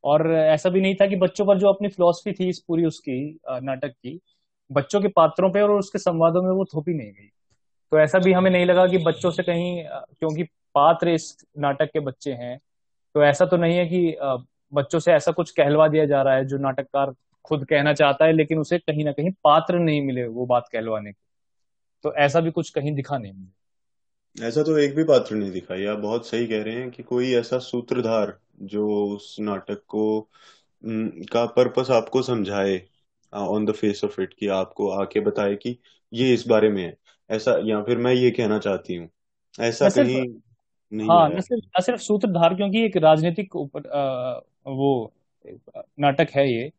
और 0.04 0.32
ऐसा 0.32 0.70
भी 0.70 0.80
नहीं 0.80 0.94
था 0.94 1.06
कि 1.06 1.16
बच्चों 1.16 1.46
पर 1.46 1.58
जो 1.58 1.68
अपनी 1.68 1.88
फिलोसफी 1.88 2.32
थी 2.32 2.48
इस 2.48 2.64
पूरी 2.68 2.84
उसकी 2.84 3.38
नाटक 3.50 3.88
की 3.88 4.20
बच्चों 4.72 5.00
के 5.00 5.08
पात्रों 5.08 5.50
पे 5.50 5.60
और 5.60 5.70
उसके 5.70 5.98
संवादों 5.98 6.42
में 6.42 6.50
वो 6.50 6.64
थोपी 6.64 6.94
नहीं 6.94 7.12
गई। 7.12 7.28
तो 7.90 7.98
ऐसा 7.98 8.18
भी 8.18 8.32
हमें 8.32 8.50
नहीं 8.50 8.66
लगा 8.66 8.86
कि 8.86 8.98
बच्चों 8.98 9.30
से 9.30 9.42
कहीं 9.42 9.84
क्योंकि 9.88 10.42
पात्र 10.74 11.08
इस 11.08 11.44
नाटक 11.58 11.86
के 11.86 12.00
बच्चे 12.00 12.32
हैं। 12.32 12.58
तो 13.14 13.24
ऐसा 13.24 13.46
तो 13.46 13.56
नहीं 13.56 13.78
है 13.78 13.86
कि 13.86 14.16
बच्चों 14.72 14.98
से 15.00 15.12
ऐसा 15.12 15.32
कुछ 15.32 15.50
कहलवा 15.50 15.88
दिया 15.88 16.04
जा 16.06 16.22
रहा 16.22 16.34
है 16.34 16.44
जो 16.44 16.58
नाटककार 16.58 17.14
खुद 17.44 17.64
कहना 17.66 17.92
चाहता 17.94 18.24
है 18.24 18.32
लेकिन 18.32 18.58
उसे 18.58 18.78
कहीं 18.78 19.04
ना 19.04 19.12
कहीं 19.12 19.30
पात्र 19.44 19.78
नहीं 19.78 20.02
मिले 20.02 20.26
वो 20.28 20.46
बात 20.46 20.68
कहलवाने 20.72 21.12
की। 21.12 21.18
तो 22.04 22.14
ऐसा 22.16 22.40
भी 22.40 22.50
कुछ 22.50 22.70
कहीं 22.70 22.94
दिखा 22.94 23.18
नहीं 23.18 23.32
मुझे। 23.32 23.52
ऐसा 24.36 24.62
तो 24.62 24.76
एक 24.78 24.94
भी 24.96 25.02
पात्र 25.04 25.34
नहीं 25.34 25.50
दिखा। 25.52 25.74
या 25.74 25.94
बहुत 25.96 26.26
सही 26.26 26.46
कह 26.46 26.62
रहे 26.62 26.74
हैं 26.74 26.90
कि 26.90 27.02
कोई 27.02 27.32
ऐसा 27.34 27.58
सूत्रधार 27.58 28.38
जो 28.64 28.88
उस 29.06 29.36
नाटक 29.40 29.82
को 29.88 30.04
का 31.32 31.44
पर्पस 31.46 31.90
आपको 31.90 32.22
समझाए 32.22 32.80
on 33.32 33.66
the 33.66 33.72
face 33.72 34.04
of 34.04 34.20
it 34.20 34.34
कि 34.34 34.46
आपको 34.50 34.90
आके 34.92 35.20
बताए 35.20 35.54
कि 35.56 35.78
ये 36.12 36.32
इस 36.34 36.46
बारे 36.46 36.68
में 36.70 36.82
है। 36.84 36.96
ऐसा 37.30 37.58
या 37.64 37.82
फिर 37.82 37.98
मैं 37.98 38.12
ये 38.14 38.30
कहना 38.30 38.58
चाहती 38.58 38.96
हूँ। 38.96 39.08
ऐसा 39.58 39.88
कहीं 39.90 40.26
नहीं 40.92 41.10
हाँ 41.10 41.28
न 41.30 41.40
सिर्फ़ 41.40 41.64
न 41.78 41.82
सिर्फ़ 41.82 42.00
सूत्रधार 42.00 42.54
क्योंकि 42.54 42.84
एक 42.84 42.96
राजनीतिक 42.96 43.56
वो 44.66 45.12
नाटक 46.00 46.30
है 46.30 46.48
ये 46.52 46.70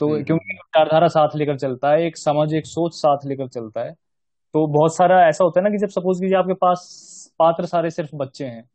तो 0.00 0.08
हम्म, 0.08 0.24
क्योंकि 0.24 0.44
हम्म। 0.44 0.56
विचारधारा 0.56 1.08
साथ 1.08 1.36
लेकर 1.36 1.58
चलता 1.58 1.92
है 1.92 2.02
एक 2.02 2.16
समझ 2.16 2.52
एक 2.54 2.66
सोच 2.66 2.94
साथ 2.94 3.26
लेकर 3.26 3.48
चलता 3.48 3.84
है 3.84 3.92
तो 4.54 4.66
बहुत 4.68 4.96
सारा 4.96 5.28
ऐसा 5.28 5.44
होता 5.44 5.60
है 5.60 5.64
ना 5.64 5.70
कि 5.70 5.78
जब 5.78 5.88
सपोज़ 5.88 6.20
कीजिए 6.20 6.36
आपके 6.38 6.54
पास 6.54 7.32
पात्र 7.38 7.66
सारे 7.66 7.90
सिर्फ़ 7.90 8.14
बच्चे 8.16 8.46
हैं 8.46 8.68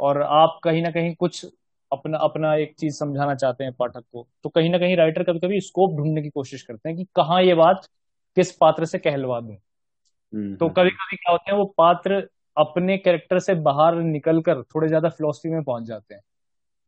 और 0.00 0.22
आप 0.22 0.58
कहीं 0.64 0.82
ना 0.82 0.90
कहीं 0.90 1.14
कुछ 1.14 1.44
अपना 1.92 2.18
अपना 2.18 2.54
एक 2.56 2.74
चीज़ 2.78 2.94
समझाना 2.94 3.34
चाहते 3.34 3.64
हैं 3.64 3.72
पाठक 3.72 4.04
को 4.12 4.26
तो 4.44 4.48
कहीं 4.48 4.70
ना 4.70 4.78
कहीं 4.78 4.96
राइटर 4.96 5.22
कभी 5.22 5.38
कभी 5.38 5.60
स्कोप 5.60 5.96
ढूँढने 5.96 6.22
की 6.22 6.30
कोशिश 6.30 6.62
करते 6.62 6.88
हैं 6.88 6.98
कि 6.98 7.04
कहाँ 7.16 7.42
ये 7.42 7.54
बात 7.54 7.88
किस 8.36 8.52
पात्र 8.52 8.84
से 8.84 8.98
कहलवा 8.98 9.40
दूँ 9.40 9.54
हम्म, 9.54 10.56
तो 10.56 10.68
कभी 10.68 10.90
कभी 10.90 11.16
क्या 11.16 11.32
होते 11.32 11.50
हैं 11.52 11.58
वो 11.58 11.64
पात्र 11.78 12.28
अपने 12.56 12.96
कैरेक्टर 12.98 13.38
से 13.38 13.54
बाहर 13.62 13.94
निकलकर 13.94 14.62
थोड़े 14.64 14.88
ज़्यादा 14.88 15.08
फिलोसफी 15.08 15.48
में 15.48 15.62
पहुँच 15.62 15.84
जाते 15.84 16.14
हैं 16.14 16.20
हम्म। 16.20 16.29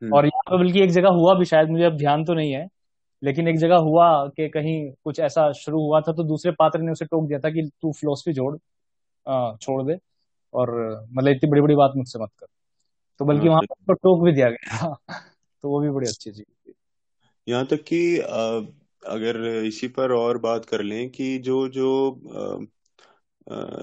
और 0.02 0.26
यहाँ 0.26 0.42
पे 0.50 0.58
बल्कि 0.58 0.82
एक 0.82 0.90
जगह 0.90 1.08
हुआ 1.08 1.34
भी 1.34 1.44
शायद 1.44 1.68
मुझे 1.68 1.84
अब 1.84 1.96
ध्यान 1.96 2.24
तो 2.24 2.34
नहीं 2.34 2.52
है 2.52 2.68
लेकिन 3.22 3.48
एक 3.48 3.58
जगह 3.58 3.76
हुआ 3.76 4.26
कि 4.28 4.48
कहीं 4.48 4.92
कुछ 5.04 5.20
ऐसा 5.20 5.52
शुरू 5.52 5.80
हुआ 5.80 6.00
था 6.00 6.12
तो 6.12 6.24
दूसरे 6.24 6.52
पात्र 6.52 6.78
ने 6.78 6.92
उसे 6.92 7.04
टोक 7.04 7.28
दिया 7.28 7.38
था 7.38 7.50
कि 7.50 7.70
तू 7.82 7.92
फिलोसफी 7.92 8.32
जोड़ 8.32 8.56
छोड़ 9.56 9.82
दे 9.82 9.98
और 10.54 10.70
मतलब 11.12 11.28
इतनी 11.28 11.50
बड़ी 11.50 11.60
बड़ी 11.60 11.74
बात 11.74 11.92
मुझसे 11.96 12.18
मत 12.18 12.30
कर। 12.40 12.46
तो 13.20 13.24
बल्कि 13.24 13.48
हाँ, 13.48 13.48
वहाँ 13.48 13.62
पर 13.62 13.74
तो 13.84 13.92
टोक 13.92 14.24
भी 14.24 14.32
दिया 14.32 14.50
गया 14.50 14.94
तो 15.62 15.68
वो 15.68 15.80
भी 15.80 15.90
बड़ी 15.90 16.06
अच्छी 16.06 16.30
चीज़ 16.30 16.42
थी। 16.42 16.72
यहाँ 17.48 17.66
तक 17.66 17.82
कि 17.82 18.18
अगर 19.06 19.46
इसी 19.46 19.88
पर 19.88 20.12
और 20.12 20.38
बात 20.38 20.64
कर 20.64 20.82
लें 20.82 21.10
कि 21.10 21.38
जो 21.38 21.68
जो 21.68 22.20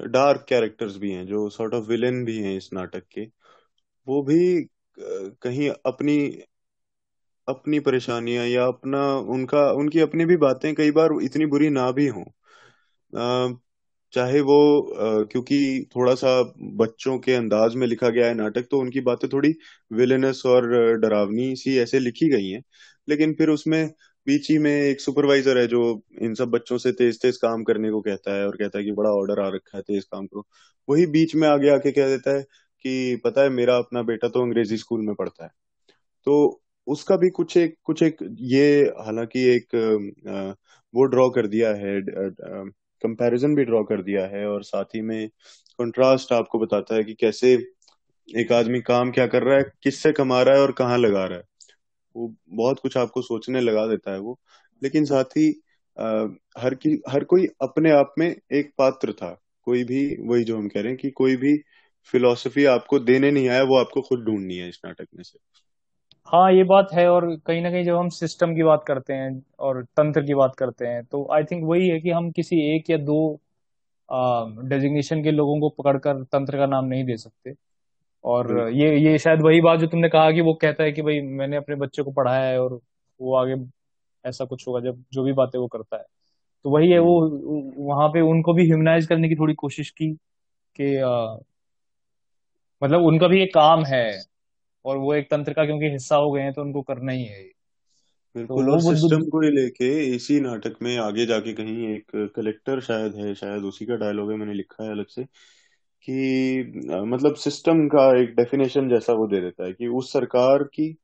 डार्क 0.07 0.45
कैरेक्टर्स 0.49 0.97
भी 0.97 1.11
हैं 1.11 1.25
जो 1.27 1.49
सॉर्ट 1.49 1.73
ऑफ़ 1.73 1.85
विलेन 1.85 2.25
भी 2.25 2.37
हैं 2.39 2.57
इस 2.57 2.69
नाटक 2.73 3.03
के 3.11 3.25
वो 4.07 4.21
भी 4.23 4.39
कहीं 4.99 5.69
अपनी 5.85 6.17
अपनी 7.47 7.79
परेशानियाँ 7.79 8.45
या 8.47 8.65
अपना, 8.67 9.01
उनका, 9.17 9.71
उनकी 9.73 9.99
अपनी 9.99 10.25
भी 10.25 10.37
बातें 10.37 10.73
कई 10.75 10.91
बार 10.91 11.17
इतनी 11.23 11.45
बुरी 11.47 11.69
ना 11.69 11.89
भी 11.91 12.07
हों। 12.07 12.23
चाहे 14.13 14.39
वो 14.41 14.55
क्योंकि 15.31 15.57
थोड़ा 15.95 16.13
सा 16.15 16.29
बच्चों 16.77 17.17
के 17.19 17.33
अंदाज 17.33 17.75
में 17.75 17.85
लिखा 17.87 18.09
गया 18.09 18.27
है 18.27 18.33
नाटक 18.33 18.67
तो 18.71 18.79
उनकी 18.79 19.01
बातें 19.01 19.29
थोड़ी 19.33 19.53
विलेनस 19.91 20.43
और 20.45 20.67
डरावनी 20.99 21.55
सी 21.55 21.77
ऐसे 21.79 21.99
लिखी 21.99 22.29
गई 22.29 22.49
हैं। 22.49 22.63
लेकिन 23.07 23.33
फिर 23.33 23.49
उसमें 23.49 23.85
बीच 24.27 24.49
ही 24.51 24.57
में 24.57 24.71
एक 24.71 25.01
सुपरवाइजर 25.01 25.57
है 25.57 25.67
जो 25.67 25.81
इन 26.21 26.33
सब 26.35 26.49
बच्चों 26.49 26.77
से 26.77 26.91
तेज 26.91 27.21
तेज 27.21 27.37
काम 27.37 27.63
करने 27.63 27.91
को 27.91 28.01
कहता 28.01 28.35
है 28.35 28.45
और 28.47 28.57
कहता 28.57 28.77
है 28.79 28.83
कि 28.85 28.91
बड़ा 28.91 29.09
ऑर्डर 29.11 29.39
आ 29.41 29.49
रखा 29.49 29.77
है 29.77 29.83
तेज 29.83 30.03
काम 30.05 30.25
करो 30.27 30.45
वही 30.87 31.05
बीच 31.07 31.35
में 31.35 31.47
आगे 31.47 31.69
आके 31.69 31.91
कह 31.91 32.07
देता 32.07 32.37
है 32.37 32.43
कि 32.83 33.15
पता 33.25 33.43
है 33.43 33.49
मेरा 33.49 33.77
अपना 33.77 34.01
बेटा 34.03 34.27
तो 34.27 34.41
अंग्रेज़ी 34.41 34.77
स्कूल 34.77 35.01
में 35.01 35.15
पढ़ता 35.15 35.43
है। 35.43 35.51
तो 36.27 36.61
उसका 36.87 37.15
भी 37.17 37.29
कुछ 37.29 37.55
एक 37.57 37.75
कुछ 37.83 38.03
एक 38.03 38.17
ये 38.41 38.81
हालाँकि 38.99 39.43
एक 39.47 39.75
वो 40.93 41.03
ड्रॉ 41.05 41.29
कर 41.29 41.47
दिया 41.47 41.69
है 41.75 41.99
कंपैरिजन 43.01 43.55
भी 43.55 43.63
ड्रॉ 43.65 43.83
कर 43.83 44.01
दिया 44.03 44.25
है 44.27 44.45
और 44.47 44.63
साथ 44.63 44.95
ही 44.95 45.01
में 45.01 45.27
कंट्रास्ट 45.79 46.33
आपको 46.33 46.59
बताता 46.59 46.95
है 46.95 47.03
कि 47.03 47.13
कैसे 47.13 47.53
एक 48.29 48.51
आदमी 48.51 48.81
काम 48.81 49.11
क्या 49.11 49.25
कर 49.27 49.43
रहा 49.43 49.57
है, 49.57 49.63
किससे 49.83 50.11
कमा 50.11 50.41
रहा 50.41 50.55
है 50.55 50.61
और 50.61 50.71
कहाँ 50.71 50.97
लगा 50.97 51.25
रहा 51.25 51.37
है। 51.37 51.43
वो 52.15 52.33
बहुत 52.49 52.79
कुछ 52.79 52.97
आपको 52.97 53.21
सोचने 53.21 53.61
लगा 53.61 53.85
देता 53.87 54.11
है 54.13 54.19
वो। 54.19 54.39
लेकिन 54.81 55.05
साथ 55.05 55.37
ही 55.37 55.47
हर 56.57 56.75
की, 56.75 57.01
हर 57.09 57.23
कोई 57.23 57.47
अपने 57.61 57.91
आप 57.91 58.13
में 58.19 58.27
एक 58.27 58.71
पात्र 58.77 59.13
था। 59.13 59.31
कोई 59.67 59.83
भी, 59.83 60.15
वही 60.21 60.43
जो 60.43 60.57
हम 60.57 60.67
कह 60.67 60.81
रहे 60.81 60.89
हैं 60.89 60.97
कि 60.97 61.09
कोई 61.11 61.35
भी 61.35 61.53
फिलोसफी 62.05 62.65
आपको 62.65 62.99
देने 62.99 63.31
नहीं 63.31 63.49
आया 63.49 63.63
वो 63.63 63.77
आपको 63.77 64.01
खुद 64.01 64.19
ढूंढनी 64.19 64.55
है 64.55 64.69
इस 64.69 64.81
नाटक 64.85 65.07
में 65.15 65.23
से। 65.23 65.39
हाँ 66.27 66.51
ये 66.53 66.63
बात 66.63 66.87
है 66.93 67.07
और 67.07 67.25
कहीं 67.45 67.61
ना 67.61 67.71
कहीं 67.71 67.83
जब 67.83 67.95
हम 67.95 68.09
सिस्टम 68.09 68.55
की 68.55 68.63
बात 68.63 68.83
करते 68.87 69.13
हैं 69.13 69.43
और 69.59 69.83
तंत्र 69.83 70.21
की 70.21 70.33
बात 70.33 70.55
करते 70.55 70.87
हैं 70.87 71.03
तो 71.03 71.27
आई 71.33 71.43
थिंक 71.43 71.63
वही 71.63 71.87
है 71.89 71.99
कि 71.99 72.09
हम 72.09 72.29
किसी 72.31 72.75
एक 72.75 72.89
या 72.89 72.97
दो 72.97 73.39
डेजिग्नेशन 74.69 75.23
के 75.23 75.31
लोगों 75.31 75.59
को 75.59 75.69
पकड़कर 75.69 76.23
तंत्र 76.23 76.57
का 76.57 76.65
नाम 76.65 76.85
नहीं 76.85 77.03
दे 77.05 77.17
सकते। 77.17 77.53
और 78.23 78.69
ये 78.69 78.95
ये 78.99 79.17
शायद 79.17 79.41
वही 79.41 79.61
बात 79.61 79.79
जो 79.79 79.87
तुमने 79.87 80.09
कहा 80.09 80.31
कि 80.31 80.41
वो 80.41 80.53
कहता 80.53 80.83
है 80.83 80.91
कि 80.91 81.01
भाई 81.01 81.21
मैंने 81.21 81.57
अपने 81.57 81.75
बच्चे 81.75 82.03
को 82.03 82.11
पढ़ाया 82.11 82.49
है 82.49 82.59
और 82.61 82.79
वो 83.19 83.35
आगे 83.35 83.55
ऐसा 84.25 84.45
कुछ 84.45 84.67
होगा 84.67 84.79
जब 84.79 85.03
जो 85.13 85.23
भी 85.23 85.33
बातें 85.33 85.59
वो 85.59 85.67
करता 85.67 85.97
है। 85.97 86.03
तो 86.65 86.69
वही 86.69 86.91
है 86.91 86.99
वो 86.99 87.13
वहाँ 87.87 88.09
पे 88.09 88.21
उनको 88.21 88.53
भी 88.53 88.65
ह्यूमनाइज 88.65 89.07
करने 89.07 89.29
की 89.29 89.35
थोड़ी 89.35 89.53
कोशिश 89.53 89.89
की 89.89 90.11
कि 90.75 90.95
मतलब 92.83 93.01
उनका 93.01 93.27
भी 93.27 93.41
एक 93.43 93.53
काम 93.53 93.85
है 93.85 94.21
और 94.85 94.97
वो 94.97 95.13
एक 95.13 95.29
तंत्र 95.31 95.53
का 95.53 95.65
क्योंकि 95.65 95.85
हिस्सा 95.85 96.15
हो 96.15 96.31
गए 96.31 96.41
हैं 96.41 96.53
तो 96.53 96.61
उनको 96.61 96.81
करना 96.81 97.11
ही 97.11 97.23
है। 97.23 97.43
तो 97.43 98.39
बिल्कुल 98.39 98.69
और 98.69 98.83
वो 98.83 98.95
सिस्टम 98.95 99.21
को 99.21 99.41
ही 99.41 99.49
लेके 99.49 100.15
इसी 100.15 100.39
नाटक 100.39 100.75
में 100.81 100.97
आगे 100.97 101.25
जाके 101.25 101.53
कहीं 101.53 101.95
एक 101.95 102.31
कलेक्टर 102.35 102.79
शायद 102.81 103.15
है 103.15 103.35
शायद 103.35 103.63
उसी 103.63 103.85
का 103.85 103.95
डायलॉग 103.95 104.31
है 104.31 104.37
मैंने 104.37 104.53
लिखा 104.53 104.83
है 104.83 104.91
अलग 104.91 105.07
से 105.07 105.23
कि 106.03 106.61
मतलब 107.05 107.35
सिस्टम 107.35 107.87
का 107.87 108.21
एक 108.21 108.29
डेफिनेशन 108.29 108.89
जैसा 108.89 109.13
वो 109.13 109.27
दे 109.27 109.41
देता 109.41 109.65
है 109.65 109.73
कि 109.73 109.87
उस 109.87 110.13
सरकार 110.13 110.63
की 110.63 110.97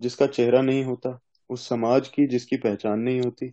जिसका 0.00 0.26
चेहरा 0.26 0.62
नहीं 0.62 0.84
होता 0.84 1.20
उस 1.50 1.68
समाज 1.68 2.08
की 2.08 2.26
जिसकी 2.26 2.56
पहचान 2.56 3.00
नहीं 3.00 3.20
होती 3.20 3.52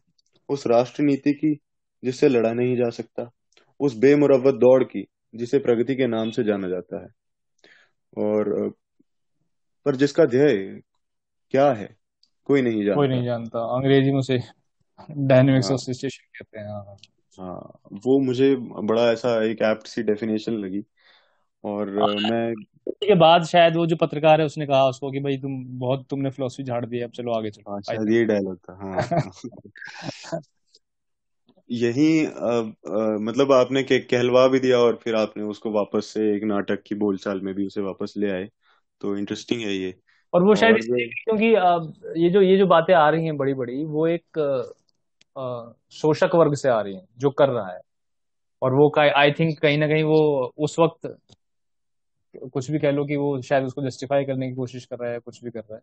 उस 0.50 0.68
राष्ट्र 0.68 1.04
नीति 1.04 1.34
की 1.34 1.60
जिससे 2.04 2.30
लड़ा 2.30 2.54
नहीं 2.54 2.76
जा 2.78 2.90
सकता 2.90 3.32
उस 3.80 3.98
बेमुरव्वत 3.98 4.56
दौड़ 4.56 4.84
की 4.84 5.08
जिसे 5.36 5.60
प्रगति 5.60 5.96
के 5.96 6.08
नाम 6.08 6.32
से 6.32 6.44
जाना 6.44 6.68
जाता 6.68 7.04
है। 7.04 7.21
और 8.18 8.74
पर 9.86 9.96
जिसका 9.96 10.26
ध्येय 10.26 10.82
क्या 11.52 11.74
है 11.74 11.98
कोई 12.46 12.62
नहीं 12.62 12.86
कोई 12.94 13.08
नहीं 13.08 13.24
जानता। 13.24 13.26
जानता 13.26 13.60
अंग्रेज़ी 13.78 14.12
में 14.12 14.20
उसे 14.20 14.40
डायनेमिक्स 15.12 15.66
ऑफ़ 15.66 15.70
हाँ 15.72 15.78
सिचुएशन 15.78 16.28
कहते 16.40 16.60
हैं 16.60 16.68
हाँ। 16.68 16.98
हाँ 17.40 17.80
वो 18.06 18.20
मुझे 18.20 18.56
बड़ा 18.56 19.12
ऐसा 19.12 19.44
एक 19.44 19.62
एप्ट 19.62 19.88
सी 19.88 20.04
डेफिनेशन 20.04 20.54
लगी। 20.54 20.84
और 21.64 21.90
मैं 22.20 22.54
के 22.90 23.16
बाद 23.16 23.44
शायद 23.44 23.76
वो 23.76 23.86
जो 23.88 23.96
पत्रकार 23.96 24.40
है 24.40 24.46
उसने 24.46 24.68
कहा 24.68 24.88
उसको 24.88 25.12
कि 25.12 25.20
भाई 25.20 25.38
तुम 25.38 25.66
बहुत 25.80 26.08
तुमने 26.10 26.30
फिलोसफी 26.30 26.64
झाड़ 26.64 26.86
दी 26.86 26.98
है, 26.98 27.04
अब 27.04 27.12
चलो 27.12 27.32
आगे 27.32 27.50
चलो। 27.52 27.72
हाँ 27.72 27.82
शायद 27.82 28.10
यही 28.10 28.26
डायलॉग 28.26 28.58
था 28.58 28.74
हाँ। 28.74 29.32
यही 31.70 32.26
अ, 32.26 32.30
अ, 32.30 33.18
मतलब 33.22 33.52
आपने 33.52 33.84
के 33.84 34.00
कहलवा 34.00 34.48
भी 34.48 34.60
दिया 34.60 34.78
और 34.78 34.96
फिर 34.96 35.16
आपने 35.16 35.44
उसको 35.44 35.72
वापस 35.72 36.06
से 36.06 36.36
एक 36.36 36.44
नाटक 36.44 36.82
की 36.88 36.96
बोलचाल 36.96 37.42
में 37.42 37.54
भी 37.56 37.66
उसे 37.66 37.82
वापस 37.82 38.14
ले 38.18 38.32
आए 38.32 38.48
तो 39.02 39.18
इंटरेस्टिंग 39.18 39.62
है 39.62 39.74
ये। 39.74 39.94
और 40.34 40.44
वो 40.44 40.56
शायद 40.56 40.78
इसलिए 40.78 41.08
क्योंकि 41.24 41.46
ये 42.24 42.30
जो 42.30 42.42
ये 42.42 42.58
जो 42.58 42.66
बातें 42.68 42.94
आ 42.94 43.10
रही 43.10 43.26
हैं 43.26 43.38
बड़ी 43.38 43.54
बड़ी 43.54 43.84
वो 43.86 44.08
एक 44.08 44.40
शोषक 45.92 46.36
वर्ग 46.36 46.56
से 46.56 46.70
आ 46.70 46.82
रही 46.82 46.96
हैं 46.96 47.06
जो 47.18 47.30
कर 47.30 47.50
रहा 47.50 47.72
है। 47.74 47.80
और 48.62 48.74
वो 48.74 48.92
आई 49.00 49.32
थिंक 49.32 49.60
कहीं 49.60 49.78
ना 49.78 49.88
कहीं 49.88 50.04
वो 50.04 50.20
उस 50.58 50.76
वक्त 50.80 51.16
कुछ 52.54 52.72
भी 52.72 52.80
कह 52.80 52.92
लो 52.92 53.06
कि 53.06 53.16
वो 53.16 53.42
शायद 53.42 53.64
उसको 53.64 53.82
जस्टिफाई 53.82 54.26
करने 54.26 54.48
की 54.50 54.56
कोशिश 54.56 54.86
कर 54.86 54.98
रहा 54.98 55.12
है 55.12 55.20
कुछ 55.20 55.44
भी 55.44 55.52
कर 55.52 55.60
रहा 55.60 55.76
है। 55.76 55.82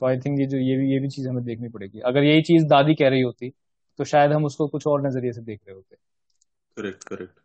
तो 0.00 0.06
आई 0.06 0.16
थिंक 0.16 0.40
ये 0.40 0.46
जो 0.46 0.58
ये 0.58 0.76
भी 0.78 0.92
ये 0.92 1.00
भी 1.00 1.08
चीज़ 1.08 1.28
हमें 1.28 1.44
देखनी 1.44 1.68
पड़ेगी। 1.68 2.00
अगर 2.00 2.24
यही 2.24 2.42
चीज़ 2.42 2.64
दादी 2.64 2.94
कह 2.94 3.08
रही 3.08 3.20
होती 3.20 3.52
तो 4.00 4.04
शायद 4.04 4.32
हम 4.32 4.44
उसको 4.44 4.68
कुछ 4.68 4.86
और 4.86 5.06
नज़रिए 5.06 5.32
से 5.32 5.40
देख 5.40 5.60
रहे 5.68 5.74
होते। 5.76 5.96
Correct 6.76 7.04
correct. 7.04 7.40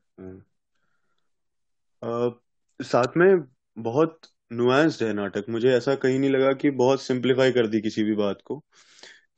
साथ 2.81 3.07
में 3.17 3.45
बहुत 3.77 4.19
नुआंस्ड 4.53 5.03
है 5.03 5.13
नाटक। 5.13 5.45
मुझे 5.49 5.69
ऐसा 5.69 5.95
कहीं 5.95 6.19
नहीं 6.19 6.29
लगा 6.29 6.53
कि 6.53 6.69
बहुत 6.69 7.01
सिंप्लीफाई 7.01 7.51
कर 7.51 7.67
दी 7.67 7.81
किसी 7.81 8.03
भी 8.03 8.15
बात 8.15 8.37
को। 8.45 8.63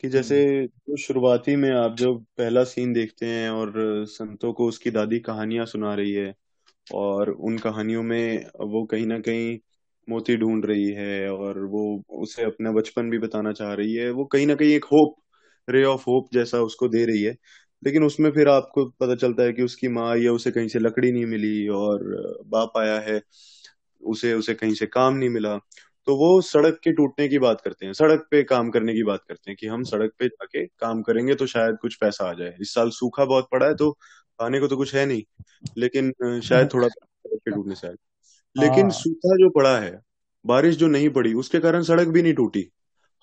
कि 0.01 0.09
जैसे 0.09 0.57
हम्म। 0.57 0.65
जो 0.65 0.97
शुरुआती 0.97 1.55
में 1.55 1.71
आप 1.71 1.95
जो 1.95 2.17
पहला 2.17 2.63
सीन 2.63 2.93
देखते 2.93 3.25
हैं 3.25 3.50
और 3.50 3.74
संतों 4.05 4.53
को 4.53 4.67
उसकी 4.67 4.91
दादी 4.91 5.19
कहानियाँ 5.19 5.65
सुना 5.65 5.93
रही 5.95 6.13
है 6.13 6.36
और 6.93 7.29
उन 7.29 7.57
कहानियों 7.57 8.03
में 8.03 8.45
वो 8.45 8.86
कहीं 8.86 9.05
ना 9.05 9.19
कहीं 9.19 9.59
मोती 10.09 10.38
ढूंढ 10.38 10.65
रही 10.65 10.91
है 10.91 11.29
और 11.31 11.59
वो 11.59 12.03
उसे 12.09 12.43
अपना 12.43 12.71
बचपन 12.71 13.09
भी 13.09 13.17
बताना 13.17 13.51
चाह 13.51 13.74
रही 13.74 13.93
है 13.93 14.12
वो 14.12 14.25
कहीं 14.25 14.47
ना 14.47 14.55
कहीं 14.55 14.69
एक 14.69 14.86
होप 14.86 15.15
रे 15.69 15.83
ऑफ़ 15.83 16.01
होप 16.07 16.27
जैसा 16.33 16.62
उसको 16.62 16.88
दे 16.88 17.05
रही 17.05 17.21
है। 17.24 17.38
लेकिन 17.86 18.03
उसमें 18.03 18.31
फिर 18.31 18.47
आपको 18.47 18.86
पता 18.86 19.15
चलता 19.15 19.43
है 19.43 19.53
कि 19.53 19.63
उसकी 19.63 19.88
माँ 19.88 20.17
या 20.17 20.31
उसे 20.31 20.51
कहीं 20.51 20.67
से 20.67 20.79
लकड़ी 20.79 21.12
नहीं 21.12 21.25
मिली 21.25 21.67
और 21.67 22.00
बाप 22.47 22.71
आया 22.77 23.00
है 23.00 23.21
उसे 24.01 24.33
उसे 24.33 24.53
कहीं 24.53 24.74
से 24.74 24.86
काम 24.86 25.13
नहीं 25.15 25.29
मिला। 25.29 25.57
तो 26.05 26.15
वो 26.15 26.41
सड़क 26.41 26.79
के 26.83 26.91
टूटने 26.91 27.27
की 27.27 27.39
बात 27.39 27.62
करते 27.62 27.86
हैं 27.86 27.93
सड़क 27.93 28.27
पे 28.31 28.43
काम 28.43 28.69
करने 28.69 28.93
की 28.93 29.03
बात 29.03 29.19
करते 29.27 29.51
हैं 29.51 29.57
कि 29.59 29.67
हम 29.67 29.83
सड़क 29.83 30.12
पे 30.19 30.27
जाके 30.27 30.65
काम 30.65 31.01
करेंगे 31.01 31.36
तो 31.36 31.45
शायद 31.45 31.77
कुछ 31.81 31.95
पैसा 31.95 32.29
आ 32.29 32.33
जाए। 32.33 32.55
इस 32.62 32.74
साल 32.74 32.89
सूखा 32.89 33.25
बहुत 33.25 33.47
पड़ा 33.51 33.65
है 33.65 33.75
तो 33.75 33.91
खाने 34.39 34.59
को 34.59 34.67
तो 34.67 34.77
कुछ 34.77 34.95
है 34.95 35.05
नहीं 35.05 35.24
लेकिन 35.77 36.13
शायद 36.43 36.69
थोड़ा 36.74 36.88
सड़क 36.97 37.39
के 37.39 37.51
टूटने 37.51 37.75
से 37.75 37.88
आए। 37.88 37.93
लेकिन 38.57 38.83
हाँ 38.83 38.89
सूखा 38.89 39.36
जो 39.36 39.50
पड़ा 39.50 39.79
है 39.79 40.00
बारिश 40.45 40.75
जो 40.75 40.88
नहीं 40.88 41.09
पड़ी 41.09 41.33
उसके 41.33 41.59
कारण 41.59 41.83
सड़क 41.83 42.07
भी 42.07 42.21
नहीं 42.21 42.33
टूटी। 42.33 42.69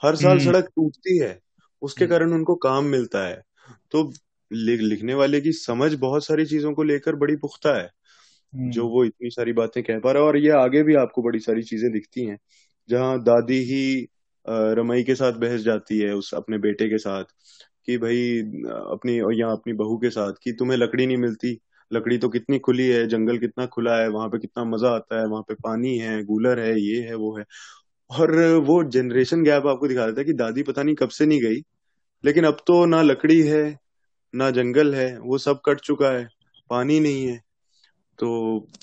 हर 0.02 0.16
साल 0.16 0.38
हम्म। 0.38 0.52
सड़क 0.52 0.64
टूटती 0.64 1.18
है। 1.18 1.40
उसके 1.85 2.05
हम्म। 2.05 2.12
कारण 2.12 2.33
उनको 2.33 2.55
काम 2.61 2.85
मिलता 2.87 3.26
है। 3.26 3.41
तो 3.93 4.11
लि, 4.50 4.76
लिखने 4.79 5.14
वाले 5.14 5.41
की 5.41 5.53
समझ 5.55 5.93
बहुत 5.97 6.25
सारी 6.26 6.47
चीज़ों 6.47 6.73
को 6.75 6.83
लेकर 6.85 7.17
बड़ी 7.17 7.37
पुख्ता 7.38 7.76
है 7.79 7.91
जो 8.53 8.83
हम्म। 8.83 8.93
वो 8.93 9.05
इतनी 9.05 9.31
सारी 9.31 9.53
बातें 9.55 9.83
कह 9.83 9.99
पा 9.99 10.12
रहा 10.12 10.23
है। 10.23 10.29
और 10.29 10.37
ये 10.38 10.50
आगे 10.55 10.83
भी 10.83 10.95
आपको 10.97 11.23
बड़ी 11.23 11.38
सारी 11.41 11.62
चीज़ें 11.64 11.91
दिखती 11.93 12.26
हैं 12.26 12.38
जहाँ 12.88 13.19
दादी 13.25 13.59
ही 13.64 13.85
रमई 14.47 15.03
के 15.05 15.14
साथ 15.14 15.33
बहस 15.41 15.61
जाती 15.62 15.99
है 15.99 16.12
उस 16.14 16.33
अपने 16.35 16.59
बेटे 16.61 16.88
के 16.88 16.99
साथ 16.99 17.25
कि 17.87 17.97
भाई 17.99 18.38
अपनी 18.69 19.19
या 19.41 19.50
अपनी 19.53 19.73
बहू 19.75 19.97
के 19.99 20.11
साथ 20.11 20.33
कि 20.43 20.53
तुम्हें 20.53 20.76
लकड़ी 20.79 21.07
नहीं 21.07 21.17
मिलती। 21.17 21.59
लकड़ी 21.91 22.19
तो 22.19 22.29
कितनी 22.29 22.59
खुली 22.59 22.87
है 22.88 23.07
जंगल 23.09 23.38
कितना 23.38 23.67
खुला 23.67 23.97
है 23.97 24.09
वहाँ 24.09 24.29
पे 24.29 24.38
कितना 24.38 24.64
मज़ा 24.67 24.91
आता 24.91 25.21
है 25.21 25.26
वहाँ 25.26 25.43
पे 25.43 25.55
पानी 25.55 25.97
है 25.99 26.23
गूलर 26.25 26.61
है 26.61 26.73
ये 26.81 27.00
है 27.03 27.14
वो 27.17 27.37
है। 27.38 27.45
और 28.11 28.33
वो 28.67 28.83
जनरेशन 28.91 29.43
गैप 29.45 29.67
आपको 29.67 29.88
दिखा 29.88 30.07
देता 30.07 30.21
है 30.21 30.25
कि 30.25 30.33
दादी 30.35 30.62
पता 30.62 30.83
नहीं 30.83 30.95
कब 30.95 31.09
से 31.11 31.26
नहीं 31.26 31.41
गई 31.43 31.61
लेकिन 32.25 32.45
अब 32.45 32.57
तो 32.66 32.85
ना 32.87 33.00
लकड़ी 33.02 33.40
है 33.43 33.62
ना 34.35 34.50
जंगल 34.50 34.95
है 34.95 35.09
वो 35.21 35.38
सब 35.38 35.61
कट 35.66 35.81
चुका 35.81 36.11
है 36.11 36.25
पानी 36.71 36.99
नहीं 37.00 37.26
है। 37.26 37.37
तो 38.19 38.28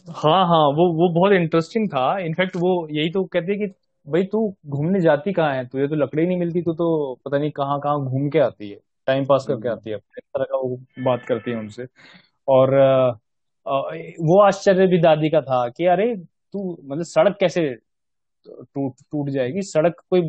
हाँ 0.09 0.45
हाँ 0.47 0.65
वो 0.77 0.87
वो 0.93 1.07
बहुत 1.13 1.33
इंटरेस्टिंग 1.33 1.87
था। 1.89 2.03
इनफैक्ट 2.19 2.55
वो 2.55 2.71
यही 2.91 3.09
तो 3.09 3.23
कहते 3.25 3.51
हैं 3.51 3.59
कि 3.61 3.67
भाई 4.07 4.23
तू 4.23 4.39
घूमने 4.67 4.99
जाती 5.01 5.33
कहाँ 5.33 5.55
है? 5.55 5.65
तुझे 5.67 5.87
तो 5.87 5.95
लकड़ी 5.95 6.25
नहीं 6.27 6.37
मिलती 6.37 6.61
तू 6.61 6.73
तो 6.73 6.87
पता 7.25 7.37
नहीं 7.37 7.51
कहाँ 7.51 7.79
कहाँ 7.79 7.99
घूम 8.01 8.29
के 8.29 8.39
आती 8.39 8.69
है। 8.69 8.79
टाइम 9.07 9.25
पास 9.25 9.45
करके 9.47 9.67
हम्म। 9.67 9.77
आती 9.77 9.89
है 9.89 9.95
इस 9.97 10.23
तरह 10.35 10.43
का 10.43 10.57
वो 10.57 10.75
बात 10.99 11.25
करती 11.27 11.51
है 11.51 11.57
उनसे। 11.57 11.85
और 12.47 12.75
वो 14.21 14.41
आश्चर्य 14.43 14.87
भी 14.87 14.99
दादी 15.01 15.29
का 15.29 15.41
था 15.41 15.67
कि 15.69 15.85
अरे 15.85 16.15
तू 16.53 16.77
मतलब 16.83 17.03
सड़क 17.05 17.37
कैसे 17.39 17.69
टूट 18.45 18.93
टूट 19.11 19.29
जाएगी? 19.29 19.61
सड़क 19.61 20.01
कोई 20.09 20.21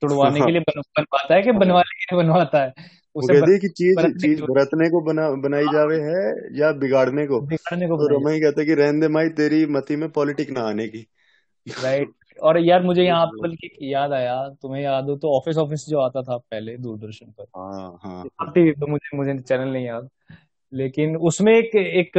तुड़वाने 0.00 0.40
के 0.40 0.50
लिए 0.50 0.60
बन, 0.68 0.80
बनवाता 0.80 1.34
है 1.34 1.42
कि 1.42 1.50
हाँ 1.50 1.58
बनवाने 1.58 1.94
के 1.94 2.16
लिए 2.16 2.24
बनवाता 2.24 2.62
है? 2.62 2.72
उसे 3.14 3.34
कहती 3.34 3.52
है 3.52 3.58
कि 3.58 3.68
चीज़ 3.68 4.20
चीज़ 4.20 4.42
बरतने 4.42 4.90
को 4.90 5.00
बना 5.00 5.30
बनाई 5.30 5.64
जावे 5.72 6.00
है 6.00 6.48
या 6.60 6.72
बिगाड़ने 6.72 7.26
को? 7.26 7.40
बिगाड़ने 7.40 7.88
को 7.88 7.96
तो 7.96 8.08
रमई 8.08 8.40
कहता 8.40 8.60
है 8.60 8.66
कि 8.66 8.74
रहने 8.74 9.00
दे 9.00 9.08
माई 9.08 9.28
तेरी 9.28 9.66
मती 9.66 9.96
में 9.96 10.10
पॉलिटिक 10.10 10.50
ना 10.50 10.60
आने 10.60 10.88
की। 10.88 11.06
राइट 11.82 12.08
और 12.42 12.58
यार 12.58 12.82
मुझे 12.82 13.02
यहाँ 13.06 13.26
बल्कि 13.42 13.94
याद 13.94 14.12
आया 14.12 14.48
तुम्हें 14.62 14.82
याद 14.82 15.04
हो 15.04 15.16
तो 15.16 15.36
ऑफ़िस 15.36 15.56
ऑफ़िस 15.56 15.86
जो 15.88 15.98
आता 15.98 16.22
था 16.22 16.36
पहले 16.36 16.76
दूरदर्शन 16.76 17.26
पर। 17.26 17.44
हाँ 17.56 17.98
हाँ 18.02 18.28
हाँ। 18.40 18.52
तो 18.56 18.86
मुझे 18.86 19.16
मुझे 19.16 19.38
चैनल 19.38 19.68
नहीं 19.68 19.86
याद। 19.86 20.08
लेकिन 20.72 21.16
उसमें 21.16 21.52
एक 21.52 21.76
एक 21.76 22.10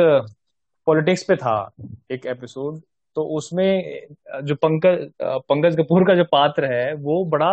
पॉलिटिक्स 0.86 1.24
पे 1.24 1.36
था 1.36 1.72
एक 2.12 2.26
एपिसोड 2.26 2.82
तो 3.18 3.24
उसमें 3.38 4.08
जो 4.46 4.56
पंकज 4.56 5.10
पंकज 5.22 5.76
कपूर 5.78 6.04
का 6.08 6.16
जो 6.16 6.24
पात्र 6.32 6.66
है 6.74 6.94
वो 6.96 7.24
बड़ा 7.26 7.52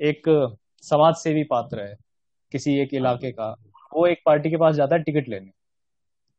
एक 0.00 0.22
समाज 0.84 1.14
सेवी 1.14 1.44
पात्र 1.44 1.80
है 1.80 1.94
किसी 2.52 2.78
एक 2.80 2.94
इलाके 2.94 3.30
का। 3.32 3.50
वो 3.94 4.06
एक 4.06 4.18
पार्टी 4.26 4.50
के 4.50 4.56
पास 4.56 4.74
जाता 4.76 4.96
है 4.96 5.02
टिकट 5.02 5.28
लेने। 5.28 5.50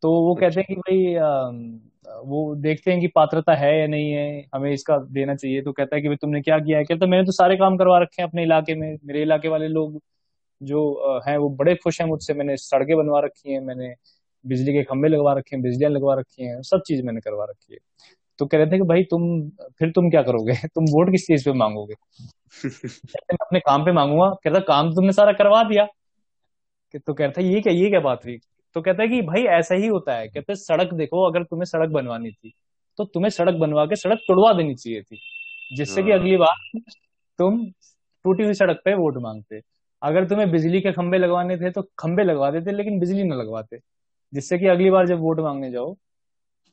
तो 0.03 0.11
वो 0.27 0.35
कहते 0.35 0.45
अच्छा 0.47 0.61
हैं 0.61 0.67
कि 0.67 0.75
भाई 0.75 2.23
वो 2.27 2.55
देखते 2.55 2.91
हैं 2.91 2.99
कि 3.01 3.07
पात्रता 3.07 3.53
है 3.55 3.79
या 3.79 3.87
नहीं 3.87 4.11
है 4.11 4.45
हमें 4.55 4.71
इसका 4.73 4.97
देना 5.11 5.35
चाहिए। 5.35 5.61
तो 5.61 5.71
कहता 5.71 5.95
है 5.95 6.01
कि 6.01 6.07
भाई 6.07 6.17
तुमने 6.21 6.41
क्या 6.41 6.59
किया 6.59 6.77
है? 6.77 6.83
कहता 6.85 7.05
है 7.05 7.11
मैंने 7.11 7.25
तो 7.25 7.31
सारे 7.31 7.57
काम 7.57 7.77
करवा 7.77 7.99
रखे 7.99 8.21
हैं 8.21 8.29
अपने 8.29 8.43
इलाके 8.43 8.75
में। 8.75 8.97
मेरे 9.05 9.21
इलाके 9.21 9.47
वाले 9.47 9.67
लोग 9.67 9.99
जो 10.61 11.21
हैं 11.27 11.37
वो 11.37 11.49
बड़े 11.49 11.75
खुश 11.75 12.01
हैं 12.01 12.07
मुझसे। 12.07 12.33
मैंने 12.33 12.57
सड़कें 12.57 12.97
बनवा 12.97 13.19
रखी 13.19 13.53
हैं 13.53 13.59
मैंने 13.61 13.93
बिजली 14.45 14.73
के 14.73 14.83
खंभे 14.83 15.07
लगवा 15.07 15.33
रखे 15.33 15.55
हैं 15.55 15.63
बिजलियाँ 15.63 15.91
लगवा 15.91 16.15
रखी 16.15 16.43
हैं 16.45 16.61
सब 16.63 16.81
चीज़ 16.87 17.03
मैंने 17.03 17.21
करवा 17.21 17.45
रखी 17.45 17.73
है। 17.73 17.79
तो 18.41 18.45
कह 18.45 18.57
रहे 18.57 18.67
थे 18.67 18.77
कि 18.77 18.83
भाई 18.83 19.03
तुम 19.03 19.49
फिर 19.49 19.89
तुम 19.89 20.09
क्या 20.09 20.21
करोगे? 20.21 20.53
तुम 20.67 20.83
वोट 20.83 21.11
किस 21.11 21.21
चीज़ 21.21 21.45
पे 21.45 21.53
मांगोगे? 21.53 21.93
मैं 23.15 23.37
अपने 23.41 23.59
काम 23.59 23.85
पे 23.85 23.91
मांगूँगा। 23.91 24.29
कहता 24.43 24.59
काम 24.59 24.91
तुमने 24.91 25.11
सारा 25.11 25.31
करवा 25.31 25.63
दिया। 25.63 25.85
कि 26.91 26.99
तो 26.99 27.13
कहता 27.13 27.41
ये 27.41 27.61
क्या 27.61 27.73
ये 27.73 27.89
क्या 27.89 27.99
बात 27.99 28.25
हुई? 28.25 28.37
तो 28.73 28.81
कहता 28.81 29.03
है 29.03 29.09
कि 29.09 29.21
भाई 29.21 29.43
ऐसा 29.43 29.75
ही 29.75 29.87
होता 29.87 30.15
है। 30.15 30.27
कहते 30.27 30.55
सड़क 30.55 30.93
देखो 30.93 31.29
अगर 31.29 31.43
तुम्हें 31.43 31.65
सड़क 31.65 31.89
बनवानी 31.89 32.31
थी 32.31 32.53
तो 32.97 33.05
तुम्हें 33.05 33.29
सड़क 33.29 33.53
बनवा 33.53 33.85
के 33.85 33.95
सड़क 33.95 34.17
तोड़वा 34.17 34.53
देनी 34.53 34.75
चाहिए 34.75 35.01
थी 35.01 35.17
जिससे 35.77 36.03
कि 36.03 36.11
हाँ। 36.11 36.19
अगली 36.19 36.37
बार 36.37 36.79
तुम 37.39 37.65
टूटी 38.23 38.43
हुई 38.43 38.53
सड़क 38.53 38.81
पे 38.85 38.93
वोट 38.93 39.17
मांगते। 39.17 39.61
अगर 40.01 40.25
तुम्हें 40.25 40.51
बिजली 40.51 40.81
के 40.81 40.91
खंभे 40.91 41.17
लगवाने 41.17 41.57
थे 41.57 41.71
तो 41.71 41.81
खंभे 41.99 42.23
लगवा 42.23 42.51
देते 42.51 42.71
लेकिन 42.71 42.99
बिजली 42.99 43.23
न 43.23 43.33
लगवाते 43.33 43.77
जिससे 44.33 44.57
कि 44.57 44.67
अगली 44.67 44.89
बार 44.89 45.07
जब 45.07 45.19
वोट 45.19 45.39
मांगने 45.39 45.71
जाओ 45.71 45.95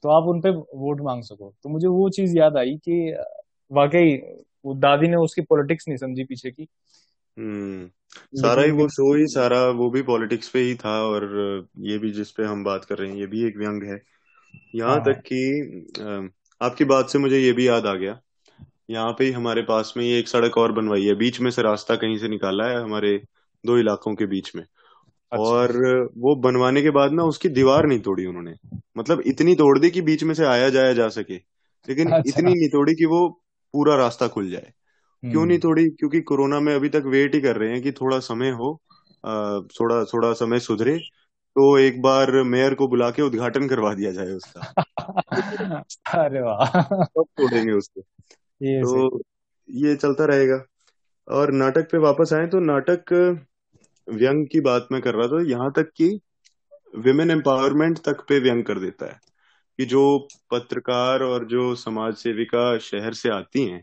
तो 0.02 0.08
आप 0.08 0.28
उन 0.28 0.40
पे 0.40 0.50
वोट 0.50 1.00
मांग 1.00 1.22
सको। 1.22 1.54
तो 1.62 1.68
मुझे 1.68 1.86
वो 1.86 2.08
चीज़ 2.10 2.38
याद 2.38 2.56
आई 2.56 2.76
कि 2.76 3.16
वाकई 3.72 4.16
वो 4.64 4.74
दादी 4.74 5.08
ने 5.08 5.16
उसकी 5.16 5.40
पॉलिटिक्स 5.42 5.88
नहीं 5.88 5.98
समझी 5.98 6.24
पीछे 6.24 6.50
की। 6.50 6.66
हम्म। 7.38 7.90
सारा 8.34 8.62
ही 8.62 8.70
वो 8.70 8.88
शो 8.88 9.16
ही 9.16 9.26
सारा 9.26 9.68
वो 9.70 9.90
भी 9.90 10.02
पॉलिटिक्स 10.02 10.48
पे 10.48 10.58
ही 10.58 10.74
था 10.74 11.02
और 11.02 11.22
ये 11.78 11.98
भी 11.98 12.10
जिस 12.10 12.30
पे 12.30 12.42
हम 12.42 12.64
बात 12.64 12.84
कर 12.84 12.98
रहे 12.98 13.10
हैं 13.10 13.16
ये 13.16 13.26
भी 13.26 13.46
एक 13.46 13.56
व्यंग 13.56 13.82
है। 13.82 14.02
यहाँ 14.74 14.90
हाँ। 14.90 15.04
तक 15.04 15.22
कि 15.32 15.42
आपकी 16.62 16.84
बात 16.84 17.10
से 17.10 17.18
मुझे 17.18 17.38
ये 17.38 17.52
भी 17.52 17.68
याद 17.68 17.86
आ 17.86 17.94
गया। 17.94 18.20
यहाँ 18.90 19.12
पे 19.18 19.30
हमारे 19.30 19.62
पास 19.62 19.94
में 19.96 20.04
ही 20.04 20.12
एक 20.12 20.28
सड़क 20.28 20.58
और 20.58 20.72
बनवाई 20.72 21.04
है। 21.04 21.14
बीच 21.14 21.40
में 21.40 21.50
से 21.50 21.62
रास्ता 21.62 21.96
कहीं 21.96 22.18
से 22.18 22.28
निकाला 22.28 22.64
है 22.64 22.82
हमारे 22.82 23.22
दो 23.66 23.78
इलाकों 23.78 24.14
के 24.14 24.26
बीच 24.26 24.52
में। 24.56 24.64
अच्छा। 25.32 25.44
और 25.44 25.76
वो 26.18 26.36
बनवाने 26.36 26.82
के 26.82 26.90
बाद 26.90 27.12
ना 27.12 27.22
उसकी 27.22 27.48
दीवार 27.48 27.86
नहीं 27.86 28.00
तोड़ी 28.00 28.26
उन्होंने। 28.26 28.78
मतलब 28.98 29.20
इतनी 29.20 29.54
तोड़ 29.54 29.78
दी 29.78 29.90
कि 29.90 30.02
बीच 30.02 30.24
में 30.24 30.34
से 30.34 30.44
आया 30.44 30.68
जाया 30.68 30.92
जा 30.92 31.08
सके 31.08 31.34
लेकिन 31.88 32.10
अच्छा। 32.10 32.22
इतनी 32.26 32.54
नहीं 32.54 32.68
तोड़ी 32.68 32.94
कि 32.94 33.04
वो 33.04 33.28
पूरा 33.72 33.96
रास्ता 33.96 34.28
खुल 34.28 34.50
जाए। 34.50 34.72
क्यों 35.20 35.32
नहीं 35.32 35.42
हम्म। 35.42 35.58
तोड़ी? 35.58 35.88
क्योंकि 35.88 36.20
कोरोना 36.20 36.60
में 36.60 36.74
अभी 36.74 36.88
तक 36.88 37.02
वेट 37.06 37.34
ही 37.34 37.40
कर 37.40 37.56
रहे 37.56 37.70
हैं 37.70 37.82
कि 37.82 37.92
थोड़ा 37.92 38.18
समय 38.18 38.50
हो 38.50 38.82
थोड़ा 39.62 40.04
थोड़ा 40.04 40.32
समय 40.32 40.58
सुधरे 40.58 40.98
तो 41.48 41.78
एक 41.78 42.02
बार 42.02 42.42
मेयर 42.42 42.74
को 42.74 42.88
बुला 42.88 43.10
के 43.10 43.22
उद्घाटन 43.22 43.68
करवा 43.68 43.94
दिया 43.94 44.12
जाए 44.12 44.26
उसका। 44.26 44.60
अरे 46.14 46.40
वाह। 46.40 46.82
तब 46.92 47.24
तोड़ेंगे 47.38 47.72
उसको। 47.72 48.00
ये 48.62 48.80
तो 48.80 49.20
ये 49.70 49.96
चलता 49.96 50.24
रहेगा। 50.24 50.64
और 51.28 51.52
नाटक 51.52 51.82
पे 51.92 51.98
वापस 51.98 52.32
आए 52.32 52.46
तो 52.46 52.60
नाटक 52.60 53.04
व्यंग 54.08 54.46
की 54.46 54.60
बात 54.60 54.88
मैं 54.92 55.00
कर 55.02 55.14
रहा 55.14 55.26
था 55.28 55.42
यहाँ 55.50 55.70
तक 55.76 55.90
कि 55.96 56.08
विमेन 56.98 57.30
एम्पावरमेंट 57.30 57.98
तक 57.98 58.24
पे 58.28 58.38
व्यंग 58.40 58.64
कर 58.64 58.78
देता 58.78 59.06
है 59.06 59.18
कि 59.78 59.84
जो 59.84 60.02
पत्रकार 60.50 61.22
और 61.22 61.46
जो 61.48 61.74
समाज 61.76 62.14
सेविका 62.16 62.66
शहर 62.82 63.14
से 63.14 63.28
आती 63.30 63.64
हैं 63.66 63.82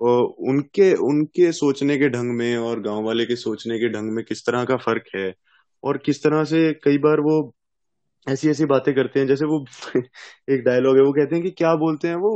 और 0.00 0.22
उनके 0.48 0.92
उनके 1.04 1.50
सोचने 1.52 1.96
के 1.98 2.08
ढंग 2.08 2.36
में 2.36 2.56
और 2.58 2.80
गाँव 2.80 3.02
वाले 3.02 3.24
के 3.26 3.36
सोचने 3.36 3.78
के 3.78 3.88
ढंग 3.88 4.12
में 4.12 4.24
किस 4.24 4.46
तरह 4.46 4.64
का 4.64 4.76
फ़र्क 4.76 5.04
है 5.16 5.32
और 5.82 5.98
किस 5.98 6.22
तरह 6.24 6.44
से 6.44 6.72
कई 6.84 6.98
बार 6.98 7.20
वो 7.20 7.36
ऐसी 8.26 8.48
ऐसी 8.50 8.64
बातें 8.66 8.94
करते 8.94 9.20
हैं 9.20 9.26
जैसे 9.26 9.44
वो 9.44 9.64
एक 10.50 10.62
डायलॉग 10.64 10.96
है 10.96 11.02
वो 11.02 11.12
कहते 11.12 11.34
हैं 11.34 11.44
कि 11.44 11.50
क्या 11.52 11.74
बोलते 11.76 12.08
हैं 12.08 12.16
वो? 12.16 12.32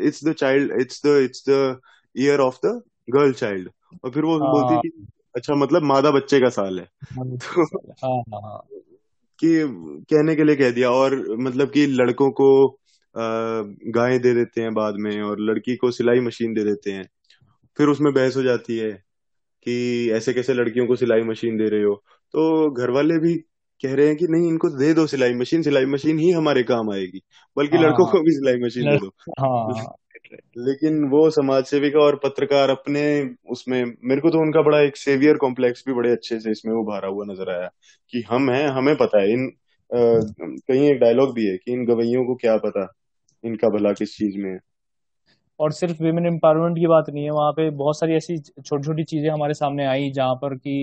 It's 0.00 0.24
the 0.24 0.32
child 0.34 0.80
it's 0.80 1.02
the 1.06 1.16
it's 1.24 1.44
the 1.48 1.80
year 2.16 2.40
of 2.40 2.58
the 2.66 2.80
girl 3.10 3.32
child 3.34 3.70
और 4.04 4.10
फिर 4.10 4.24
वो 4.24 4.38
बोलती 4.48 4.74
है। 4.74 4.78
हाँ 4.78 4.80
कि 4.80 4.90
अच्छा 5.36 5.54
मतलब 5.54 5.82
मादा 5.82 6.10
बच्चे 6.10 6.40
का 6.40 6.48
साल 6.48 6.78
है। 6.78 6.86
हाँ। 7.12 7.36
तो 7.36 7.78
हाँ 7.92 8.40
हाँ। 8.40 8.58
कि 9.38 9.54
कहने 10.10 10.34
के 10.36 10.44
लिए 10.44 10.56
कह 10.56 10.70
दिया 10.70 10.90
और 10.90 11.36
मतलब 11.38 11.70
कि 11.70 11.86
लड़कों 11.86 12.30
को 12.30 12.48
गाय 13.90 14.18
दे 14.18 14.34
देते 14.34 14.62
हैं 14.62 14.74
बाद 14.74 14.94
में 14.96 15.20
और 15.22 15.40
लड़की 15.40 15.76
को 15.76 15.90
सिलाई 15.90 16.20
मशीन 16.20 16.52
दे 16.54 16.64
देते 16.64 16.92
हैं। 16.92 17.08
फिर 17.76 17.88
उसमें 17.88 18.12
बहस 18.12 18.36
हो 18.36 18.42
जाती 18.42 18.78
है 18.78 18.92
कि 19.64 20.10
ऐसे 20.12 20.32
कैसे 20.32 20.54
लड़कियों 20.54 20.86
को 20.86 20.96
सिलाई 20.96 21.22
मशीन 21.22 21.56
दे 21.56 21.68
रहे 21.68 21.82
हो? 21.82 21.94
तो 22.34 22.70
घर 22.72 22.90
वाले 22.90 23.18
भी 23.18 23.34
कह 23.80 23.94
रहे 23.94 24.06
हैं 24.06 24.16
कि 24.16 24.26
नहीं 24.26 24.48
इनको 24.48 24.68
दे 24.68 24.92
दो 24.94 25.06
सिलाई 25.06 25.34
मशीन 25.34 25.62
सिलाई 25.62 25.84
मशीन 25.84 26.18
ही 26.18 26.30
हमारे 26.30 26.62
काम 26.62 26.90
आएगी 26.92 27.20
बल्कि 27.56 27.76
लड़कों 27.76 28.06
हाँ। 28.06 28.12
को 28.12 28.20
भी 28.20 28.32
सिलाई 28.32 28.56
मशीन 28.56 28.90
दे 28.90 28.96
दो। 28.98 29.08
हाँ। 29.30 29.92
लेकिन 30.58 31.04
वो 31.04 31.28
समाज 31.30 31.64
सेविका 31.64 32.00
और 32.00 32.16
पत्रकार 32.16 32.70
अपने 32.70 33.02
उसमें 33.50 33.84
मेरे 34.04 34.20
को 34.20 34.30
तो 34.30 34.38
उनका 34.38 34.62
बड़ा 34.62 34.80
एक 34.80 34.96
सेवियर 34.96 35.36
कॉम्प्लेक्स 35.36 35.84
भी 35.86 35.94
बड़े 35.94 36.10
अच्छे 36.12 36.38
से 36.40 36.50
इसमें 36.50 36.74
उभारा 36.74 37.08
हुआ 37.08 37.24
नज़र 37.24 37.50
आया 37.50 37.68
कि 38.12 38.22
हम 38.30 38.50
हैं 38.50 38.66
हमें 38.70 38.94
पता 38.96 39.20
है। 39.20 39.32
इन 39.32 39.50
कहीं 39.90 40.88
एक 40.90 40.98
डायलॉग 41.00 41.34
भी 41.34 41.46
है 41.46 41.56
कि 41.56 41.72
इन 41.72 41.84
गवैयों 41.86 42.24
को 42.24 42.34
क्या 42.34 42.56
पता 42.56 42.86
इनका 43.44 43.68
भला 43.68 43.92
किस 43.92 44.16
चीज़ 44.16 44.38
में 44.38 44.50
है। 44.50 44.58
और 45.60 45.72
सिर्फ़ 45.72 46.02
विमेन 46.02 46.26
एम्पावरमेंट 46.26 46.78
की 46.78 46.86
बात 46.86 47.10
नहीं 47.10 47.24
है 47.24 47.30
वहाँ 47.30 47.52
पे 47.52 47.68
बहुत 47.70 47.98
सारी 47.98 48.14
ऐसी 48.14 48.38
छोटी 48.38 48.82
छोटी 48.82 49.04
चीज़ें 49.04 49.30
हमारे 49.30 49.54
सामने 49.54 49.86
आई 49.86 50.10
जहाँ 50.10 50.34
पर 50.34 50.54
कि 50.56 50.76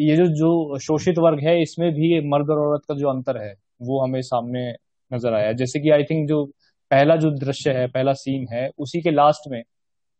ये 0.00 0.16
जो 0.16 0.26
जो 0.36 0.78
शोषित 0.78 1.18
वर्ग 1.18 1.40
है 1.40 1.60
इसमें 1.62 1.90
भी 1.92 2.20
मर्द 2.28 2.50
और 2.50 2.58
औरत 2.58 2.82
का 2.88 2.94
जो 2.94 3.08
अंतर 3.08 3.36
है 3.42 3.54
वो 3.82 4.02
हमें 4.04 4.20
सामने 4.22 4.70
नज़र 5.10 5.34
आया। 5.34 5.52
जैसे 5.52 5.80
कि 5.80 5.90
आई 5.90 6.04
थिंक 6.04 6.28
जो 6.28 6.44
पहला 6.92 7.16
जो 7.16 7.30
दृश्य 7.30 7.70
है 7.70 7.86
पहला 7.86 8.12
सीन 8.12 8.46
है 8.52 8.70
उसी 8.78 9.00
के 9.00 9.10
लास्ट 9.10 9.50
में 9.50 9.62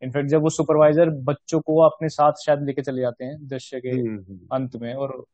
इनफैक्ट 0.02 0.28
जब 0.28 0.42
वो 0.42 0.50
सुपरवाइजर 0.50 1.10
बच्चों 1.10 1.60
को 1.60 1.80
अपने 1.82 2.08
साथ 2.08 2.32
शायद 2.46 2.62
लेके 2.62 2.82
चले 2.82 3.00
जाते 3.00 3.24
हैं 3.24 3.48
दृश्य 3.48 3.80
के 3.80 3.88
हम्म 3.88 4.10
हम्म 4.10 4.40
अंत 4.52 4.76
में 4.76 4.94
और 4.94 5.24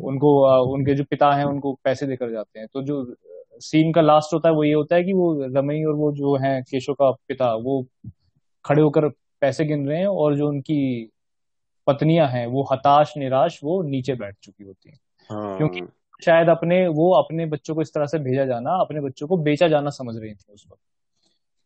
उनको 0.00 0.30
उनके 0.72 0.94
जो 0.94 1.04
पिता 1.04 1.32
हैं 1.32 1.44
उनको 1.44 1.78
पैसे 1.84 2.06
देकर 2.06 2.30
जाते 2.30 2.60
हैं। 2.60 2.68
तो 2.74 2.82
जो 2.82 3.14
सीन 3.54 3.92
का 3.92 4.00
लास्ट 4.00 4.34
होता 4.34 4.48
है 4.48 4.54
वो 4.54 4.64
ये 4.64 4.72
होता 4.72 4.96
है 4.96 5.04
कि 5.04 5.12
वो 5.12 5.44
रमई 5.44 5.84
और 5.84 5.94
वो 5.94 6.12
जो 6.12 6.36
है 6.36 6.62
केशव 6.62 6.92
का 6.92 7.10
पिता 7.10 7.54
वो 7.54 7.86
खड़े 8.64 8.82
होकर 8.82 9.08
पैसे 9.40 9.64
गिन 9.64 9.88
रहे 9.88 9.98
हैं 9.98 10.06
और 10.06 10.36
जो 10.36 10.48
उनकी 10.48 11.10
पत्नियाँ 11.86 12.28
हैं 12.28 12.46
वो 12.46 12.68
हताश 12.72 13.14
निराश 13.16 13.60
वो 13.64 13.82
नीचे 13.82 14.14
बैठ 14.14 14.36
चुकी 14.42 14.64
होती 14.64 14.90
हैं। 14.90 14.98
क्योंकि 15.58 15.80
हाँ 15.80 15.88
शायद 16.22 16.48
अपने 16.48 16.86
वो 16.88 17.12
अपने 17.14 17.46
बच्चों 17.46 17.74
को 17.74 17.82
इस 17.82 17.92
तरह 17.94 18.06
से 18.06 18.18
भेजा 18.18 18.44
जाना 18.44 18.70
अपने 18.70 19.00
बच्चों 19.00 19.26
को 19.26 19.36
बेचा 19.36 19.68
जाना 19.68 19.90
समझ 19.90 20.14
रही 20.16 20.34
थी 20.34 20.52
उस 20.52 20.64
वक्त। 20.68 20.80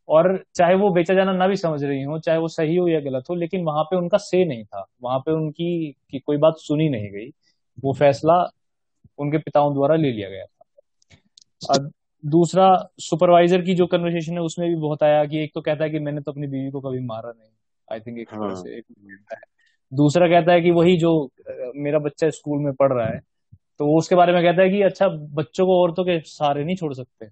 और 0.08 0.44
चाहे 0.54 0.74
वो 0.74 0.90
बेचा 0.90 1.14
जाना 1.14 1.32
ना 1.32 1.46
भी 1.46 1.56
समझ 1.56 1.84
रही 1.84 2.02
हो 2.02 2.18
चाहे 2.18 2.38
वो 2.38 2.48
सही 2.48 2.76
हो 2.76 2.88
या 2.88 3.00
गलत 3.00 3.24
हो 3.30 3.34
लेकिन 3.34 3.64
वहाँ 3.64 3.84
पे 3.84 3.96
उनका 3.96 4.18
से 4.18 4.44
नहीं 4.44 4.64
था। 4.64 4.84
वहाँ 5.02 5.18
पे 5.18 5.32
उनकी 5.32 5.92
की 6.10 6.18
कोई 6.18 6.36
बात 6.36 6.54
सुनी 6.58 6.88
नहीं 6.88 7.10
गई। 7.10 7.28
वो 7.84 7.92
फैसला 7.92 8.42
उनके 9.18 9.38
पिताओं 9.38 9.74
द्वारा 9.74 9.96
ले 9.96 10.12
लिया 10.12 10.28
गया 10.28 10.44
था। 10.44 10.64
अब 11.74 11.90
दूसरा 12.24 12.88
सुपरवाइजर 12.98 13.62
की 13.62 13.74
जो 13.74 13.86
कन्वर्सेशन 13.86 14.32
है 14.32 14.40
उसमें 14.40 14.68
भी 14.68 14.76
बहुत 14.76 15.02
आया 15.02 15.24
कि 15.24 15.42
एक 15.44 15.52
तो 15.54 15.60
कहता 15.60 15.84
है 15.84 15.90
कि 15.90 15.98
मैंने 15.98 16.20
तो 16.20 16.32
अपनी 16.32 16.46
बीवी 16.46 16.70
को 16.70 16.80
कभी 16.80 17.00
मारा 17.00 17.30
नहीं। 17.30 17.50
आई 17.92 18.00
थिंक 18.00 18.18
एक 18.18 18.28
हाँ। 18.34 18.54
से 18.54 18.78
एक 18.78 18.84
दूसरा 19.92 20.28
कहता 20.28 20.52
है 20.52 20.60
कि 20.60 20.70
वही 20.70 20.96
जो 20.96 21.30
मेरा 21.76 21.98
बच्चा 21.98 22.30
स्कूल 22.30 22.58
में 22.58 22.72
पढ़ 22.74 22.92
रहा 22.92 23.06
है 23.06 23.20
तो 23.78 23.86
वो 23.86 23.98
उसके 23.98 24.14
बारे 24.14 24.32
में 24.32 24.42
कहता 24.42 24.62
है 24.62 24.70
कि 24.70 24.82
अच्छा 24.82 25.08
बच्चों 25.08 25.66
को 25.66 25.82
औरतों 25.82 26.04
के 26.04 26.20
सहारे 26.20 26.64
नहीं 26.64 26.76
छोड़ 26.76 26.94
सकते। 26.94 27.26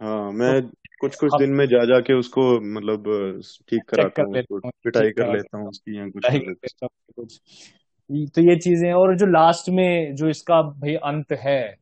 हाँ 0.00 0.32
मैं 0.32 0.62
तो 0.62 0.72
कुछ 1.00 1.14
कुछ 1.14 1.32
दिन 1.38 1.50
में 1.50 1.66
जा 1.66 1.84
जा 1.84 2.00
के 2.00 2.12
उसको 2.12 2.60
मतलब 2.60 3.02
ठीक 3.68 3.82
कराता 3.88 4.22
कर 4.22 4.44
हूँ 4.44 4.70
पिटाई 4.84 5.10
कर 5.10 5.32
लेता 5.32 5.58
हूँ 5.58 5.68
उसकी 5.68 5.98
या 5.98 6.08
कुछ 6.08 6.24
तो 8.10 8.42
ये 8.42 8.56
चीज़ें 8.56 8.92
और 8.92 9.16
जो 9.16 9.26
लास्ट 9.26 9.68
में 9.68 10.14
जो 10.14 10.28
इसका 10.28 10.62
भाई 10.62 10.94
अंत 10.94 11.32
है 11.32 11.76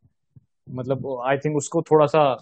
मतलब 0.70 1.22
आई 1.26 1.36
थिंक 1.36 1.56
उसको 1.56 1.82
थोड़ा 1.82 2.06
सा 2.06 2.40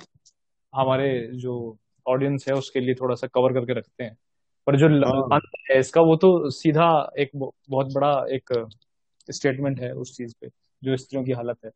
हमारे 0.74 1.30
जो 1.32 1.78
ऑडियंस 2.06 2.44
है 2.48 2.54
उसके 2.54 2.80
लिए 2.80 2.94
थोड़ा 2.94 3.14
सा 3.14 3.26
कवर 3.26 3.52
करके 3.52 3.72
रखते 3.72 4.04
हैं। 4.04 4.16
पर 4.66 4.76
जो 4.76 4.86
हाँ। 4.86 5.22
अंत 5.22 5.70
है 5.70 5.78
इसका 5.78 6.00
वो 6.00 6.16
तो 6.16 6.50
सीधा 6.50 7.10
एक 7.18 7.30
बहुत 7.70 7.92
बड़ा 7.94 8.26
एक 8.30 8.70
स्टेटमेंट 9.30 9.80
है 9.80 9.92
उस 9.92 10.16
चीज़ 10.16 10.34
पे। 10.40 10.48
जो 10.84 10.96
स्त्रियों 10.96 11.24
की 11.24 11.32
हालत 11.32 11.56
है। 11.64 11.70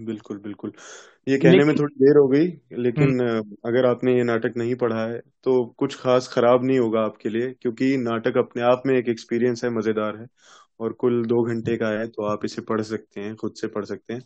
बिल्कुल 0.00 0.38
बिल्कुल। 0.38 0.72
ये 1.28 1.38
कहने 1.38 1.64
में 1.64 1.74
थोड़ी 1.76 1.94
देर 1.94 2.16
हो 2.16 2.28
गई 2.28 2.46
हम्म। 2.46 2.82
लेकिन 2.82 3.20
अगर 3.66 3.86
आपने 3.86 4.16
ये 4.16 4.24
नाटक 4.24 4.54
नहीं 4.56 4.74
पढ़ा 4.74 5.06
है 5.06 5.18
तो 5.44 5.64
कुछ 5.78 5.94
खास 5.96 6.28
खराब 6.28 6.64
नहीं 6.64 6.78
होगा 6.78 7.00
आपके 7.00 7.28
लिए 7.28 7.52
क्योंकि 7.62 7.96
नाटक 7.96 8.36
अपने 8.38 8.62
आप 8.62 8.82
में 8.86 8.94
एक 8.98 9.08
एक्सपीरियंस 9.08 9.64
है 9.64 9.70
मज़ेदार 9.70 10.16
है 10.16 10.26
और 10.80 10.92
कुल 10.92 11.26
दो 11.26 11.42
घंटे 11.42 11.76
का 11.76 11.88
है 11.88 12.06
तो 12.06 12.24
आप 12.24 12.44
इसे 12.44 12.62
पढ़ 12.62 12.82
सकते 12.82 13.20
हैं 13.20 13.34
खुद 13.36 13.54
से 13.54 13.66
पढ़ 13.66 13.84
सकते 13.84 14.14
हैं। 14.14 14.20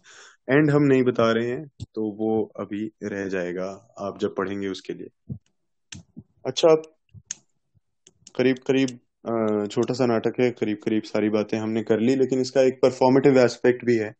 एंड 0.51 0.71
हम 0.71 0.83
नहीं 0.83 1.03
बता 1.03 1.33
रहे 1.33 1.49
हैं 1.49 1.67
तो 1.95 2.17
वो 2.17 2.53
अभी 2.61 2.93
रह 3.03 3.29
जाएगा 3.29 3.95
आप 3.99 4.19
जब 4.19 4.35
पढ़ेंगे 4.35 4.69
उसके 4.69 4.93
लिए। 4.93 5.37
अच्छा 6.47 6.75
करीब 8.37 8.57
करीब 8.67 8.89
अ, 8.91 9.10
छोटा 9.25 9.95
सा 9.95 10.07
नाटक 10.07 10.41
है 10.41 10.51
करीब 10.53 10.79
करीब 10.85 11.03
सारी 11.05 11.29
बातें 11.31 11.57
हमने 11.59 11.83
कर 11.83 12.01
ली, 12.01 12.15
लेकिन 12.17 12.41
इसका 12.41 12.63
एक 12.63 12.79
परफॉर्मेटिव 12.83 13.39
एस्पेक्ट 13.39 13.85
भी 13.87 13.97
है। 13.97 14.15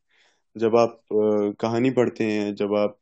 जब 0.57 0.77
आप 0.77 1.01
कहानी 1.61 1.91
पढ़ते 1.91 2.25
हैं, 2.25 2.55
जब 2.55 2.75
आप 2.77 2.97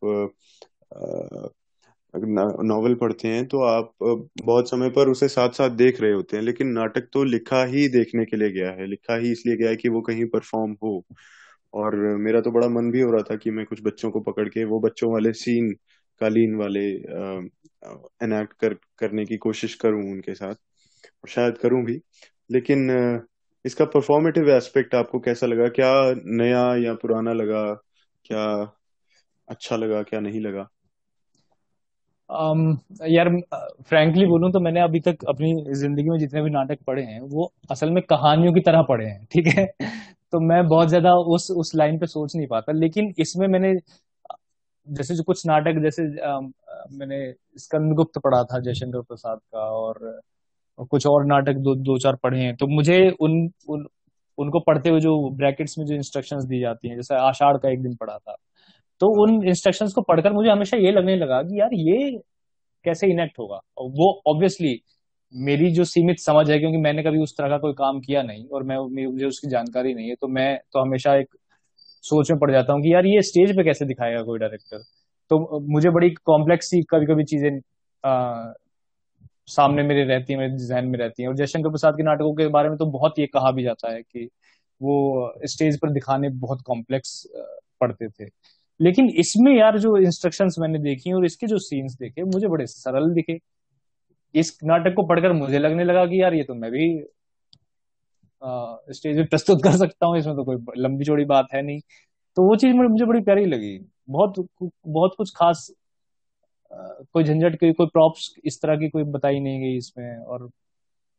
नॉवेल 2.14 2.94
पढ़ते 2.94 3.28
हैं 3.28 3.46
तो 3.48 3.62
आप 3.64 3.92
बहुत 4.02 4.70
समय 4.70 4.90
पर 4.90 5.08
उसे 5.08 5.28
साथ 5.28 5.50
साथ 5.52 5.70
देख 5.72 6.00
रहे 6.00 6.12
होते 6.12 6.36
हैं, 6.36 6.42
लेकिन 6.44 6.68
नाटक 6.72 7.08
तो 7.12 7.24
लिखा 7.24 7.64
ही 7.66 7.88
देखने 7.88 8.24
के 8.24 8.36
लिए 8.36 8.50
गया 8.52 8.70
है, 8.72 8.86
लिखा 8.86 9.16
ही 9.16 9.32
इसलिए 9.32 9.56
गया 9.56 9.70
है 9.70 9.76
कि 9.76 9.88
वो 9.88 10.00
कहीं 10.02 10.24
परफॉर्म 10.28 10.72
हो। 10.84 11.02
और 11.74 11.96
मेरा 12.18 12.40
तो 12.40 12.50
बड़ा 12.52 12.68
मन 12.70 12.90
भी 12.92 13.00
हो 13.00 13.10
रहा 13.12 13.22
था 13.22 13.36
कि 13.36 13.50
मैं 13.50 13.64
कुछ 13.66 13.82
बच्चों 13.84 14.10
को 14.10 14.20
पकड़ 14.22 14.48
के, 14.48 14.64
वो 14.64 14.80
बच्चों 14.80 15.12
वाले 15.12 15.32
सीन 15.34 15.70
कालीन 16.20 16.54
वाले 16.56 16.86
एनैक्ट 18.24 18.52
कर, 18.60 18.74
करने 18.98 19.24
की 19.26 19.36
कोशिश 19.38 19.74
करूँ 19.76 20.02
उनके 20.12 20.34
साथ। 20.34 20.54
और 21.24 21.28
शायद 21.28 21.58
करूँ 21.58 21.84
भी। 21.84 22.00
लेकिन 22.50 22.90
इसका 23.64 23.84
परफॉर्मेटिव 23.84 24.50
एस्पेक्ट 24.50 24.94
आपको 24.94 25.18
कैसा 25.20 25.46
लगा? 25.46 25.68
क्या 25.68 25.92
नया 26.26 26.64
या 26.76 26.94
पुराना 26.94 27.32
लगा? 27.32 27.64
क्या 28.24 28.44
अच्छा 29.48 29.76
लगा 29.76 30.02
क्या 30.02 30.20
नहीं 30.20 30.40
लगा? 30.40 30.68
um, 32.30 32.76
यार 33.08 33.28
फ्रैंकली 33.88 34.26
बोलूँ 34.26 34.50
तो 34.52 34.60
मैंने 34.60 34.80
अभी 34.80 35.00
तक 35.00 35.24
अपनी 35.28 35.52
ज़िंदगी 35.74 36.10
में 36.10 36.18
जितने 36.18 36.42
भी 36.42 36.50
नाटक 36.50 36.78
पढ़े 36.86 37.02
हैं 37.02 37.20
वो 37.20 37.52
असल 37.70 37.90
में 37.90 38.02
कहानियों 38.02 38.52
की 38.54 38.60
तरह 38.60 38.82
पढ़े 38.82 39.06
हैं 39.06 39.24
ठीक 39.32 39.46
है? 39.48 39.66
तो 40.32 40.40
मैं 40.40 40.66
बहुत 40.68 40.88
ज़्यादा 40.88 41.14
उस 41.34 41.50
उस 41.50 41.72
लाइन 41.74 41.98
पे 41.98 42.06
सोच 42.06 42.36
नहीं 42.36 42.46
पाता। 42.46 42.72
लेकिन 42.72 43.12
इसमें 43.18 43.46
मैंने 43.48 43.74
जैसे 44.88 45.14
जो 45.14 45.22
कुछ 45.22 45.46
नाटक 45.46 45.80
जैसे 45.82 46.02
अम, 46.20 46.52
मैंने 46.92 47.18
स्कंदगुप्त 47.58 48.18
पढ़ा 48.18 48.42
था 48.44 48.60
जयशंकर 48.60 49.00
प्रसाद 49.02 49.38
का 49.38 49.60
और 49.72 50.20
कुछ 50.86 51.06
और 51.06 51.24
नाटक 51.26 51.58
दो 51.58 51.74
दो 51.76 51.98
चार 51.98 52.16
पढ़े 52.22 52.40
हैं। 52.40 52.54
तो 52.56 52.66
मुझे 52.66 52.98
उन, 53.20 53.32
उन 53.68 53.86
उनको 54.38 54.60
पढ़ते 54.60 54.90
हुए 54.90 55.00
जो 55.00 55.12
ब्रैकेट्स 55.36 55.74
में 55.78 55.84
जो 55.86 55.94
इंस्ट्रक्शंस 55.94 56.44
दी 56.44 56.60
जाती 56.60 56.88
हैं 56.88 56.96
जैसे 56.96 57.14
आषाढ़ 57.14 57.56
का 57.56 57.72
एक 57.72 57.82
दिन 57.82 57.94
पढ़ा 57.96 58.16
था 58.18 58.36
तो 59.00 59.06
उन 59.22 59.42
इंस्ट्रक्शंस 59.48 59.92
को 59.92 60.02
पढ़कर 60.02 60.32
मुझे 60.32 60.50
हमेशा 60.50 60.76
ये 60.76 60.92
लगने 60.92 61.16
लगा 61.16 61.42
कि 61.42 61.60
यार 61.60 61.74
ये 61.74 62.10
कैसे 62.84 63.06
इनेक्ट 63.06 63.38
होगा? 63.38 63.60
और 63.78 63.90
वो 63.90 64.10
ऑब्वियसली 64.26 64.78
मेरी 65.34 65.70
जो 65.70 65.84
सीमित 65.84 66.16
समझ 66.18 66.50
है 66.50 66.58
क्योंकि 66.58 66.76
मैंने 66.76 67.02
कभी 67.02 67.18
उस 67.18 67.34
तरह 67.38 67.48
का 67.48 67.58
कोई 67.58 67.72
काम 67.72 68.00
किया 68.00 68.22
नहीं 68.22 68.44
और 68.46 68.62
मैं 68.62 68.76
मुझे 69.06 69.26
उसकी 69.26 69.50
जानकारी 69.50 69.94
नहीं 69.94 70.08
है 70.08 70.14
तो 70.14 70.28
मैं 70.28 70.56
तो 70.72 70.80
हमेशा 70.80 71.14
एक 71.16 71.34
सोच 72.04 72.30
में 72.30 72.38
पड़ 72.40 72.50
जाता 72.52 72.72
हूँ 72.72 72.82
कि 72.82 72.94
यार 72.94 73.06
ये 73.06 73.22
स्टेज 73.22 73.56
पे 73.56 73.64
कैसे 73.64 73.86
दिखाएगा 73.86 74.22
कोई 74.22 74.38
डायरेक्टर 74.38 74.78
तो 75.30 75.60
मुझे 75.72 75.90
बड़ी 75.90 76.10
कॉम्प्लेक्स 76.24 76.66
सी 76.66 76.82
कभी 76.82 77.06
कभी 77.06 77.24
चीज़ें 77.24 77.50
सामने 79.48 79.82
मेरे 79.82 80.04
रहती 80.04 80.32
है 80.32 80.38
मेरे 80.38 80.56
जहन 80.58 80.86
में 80.86 80.98
रहती 80.98 81.22
है। 81.22 81.28
और 81.28 81.36
जयशंकर 81.36 81.70
प्रसाद 81.70 81.94
के 81.94 82.02
नाटकों 82.02 82.34
के 82.34 82.46
बारे 82.48 82.68
में 82.68 82.78
तो 82.78 82.86
बहुत 82.90 83.18
ये 83.18 83.26
कहा 83.26 83.50
भी 83.52 83.62
जाता 83.64 83.92
है 83.92 84.02
कि 84.02 84.28
वो 84.80 85.32
स्टेज 85.46 85.78
पर 85.80 85.90
दिखाने 85.90 86.28
बहुत 86.38 86.62
कॉम्प्लेक्स 86.66 87.22
पड़ते 87.80 88.08
थे। 88.10 88.28
लेकिन 88.80 89.08
इसमें 89.18 89.52
यार 89.58 89.78
जो 89.78 89.96
इंस्ट्रक्शंस 89.98 90.56
मैंने 90.60 90.78
देखी 90.78 91.12
और 91.12 91.24
इसके 91.26 91.46
जो 91.46 91.58
सीन्स 91.58 91.94
देखे 91.94 92.24
मुझे 92.24 92.48
बड़े 92.48 92.66
सरल 92.66 93.12
दिखे। 93.14 93.38
इस 94.34 94.58
नाटक 94.64 94.94
को 94.96 95.02
पढ़कर 95.06 95.32
मुझे 95.32 95.58
लगने 95.58 95.84
लगा 95.84 96.04
कि 96.06 96.22
यार 96.22 96.34
ये 96.34 96.42
तो 96.44 96.54
मैं 96.54 96.70
भी 96.72 96.88
आ, 98.42 98.76
स्टेज 98.90 99.16
पे 99.16 99.24
प्रस्तुत 99.24 99.62
कर 99.64 99.76
सकता 99.76 100.06
हूँ 100.06 100.18
इसमें 100.18 100.34
तो 100.36 100.44
कोई 100.44 100.56
लंबी 100.78 101.04
चौड़ी 101.04 101.24
बात 101.26 101.46
है 101.54 101.62
नहीं। 101.62 101.80
तो 102.36 102.42
वो 102.42 102.56
चीज़ 102.56 102.74
मुझे 102.74 103.04
बड़ी 103.04 103.20
प्यारी 103.22 103.44
लगी। 103.46 103.78
बहुत 104.10 104.34
बहुत 104.88 105.14
कुछ 105.18 105.32
खास 105.36 105.68
कोई 107.12 107.24
झंझट 107.24 107.56
की 107.56 107.72
कोई 107.72 107.86
प्रॉप्स 107.86 108.34
इस 108.44 108.60
तरह 108.62 108.76
की 108.76 108.88
कोई 108.88 109.04
बताई 109.04 109.40
नहीं 109.40 109.60
गई 109.60 109.76
इसमें 109.76 110.16
और 110.16 110.48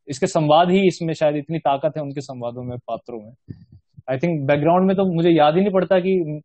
इसके 0.08 0.26
संवाद 0.26 0.70
ही 0.70 0.86
इसमें 0.88 1.12
शायद 1.14 1.36
इतनी 1.36 1.58
ताकत 1.58 1.96
है 1.96 2.02
उनके 2.02 2.20
संवादों 2.20 2.62
में 2.62 2.76
पात्रों 2.78 3.20
में। 3.20 3.32
आई 4.10 4.18
थिंक 4.18 4.40
बैकग्राउंड 4.46 4.86
में 4.86 4.96
तो 4.96 5.04
मुझे 5.14 5.30
याद 5.30 5.54
ही 5.54 5.60
नहीं 5.60 5.72
पड़ता 5.72 5.98
कि 6.00 6.42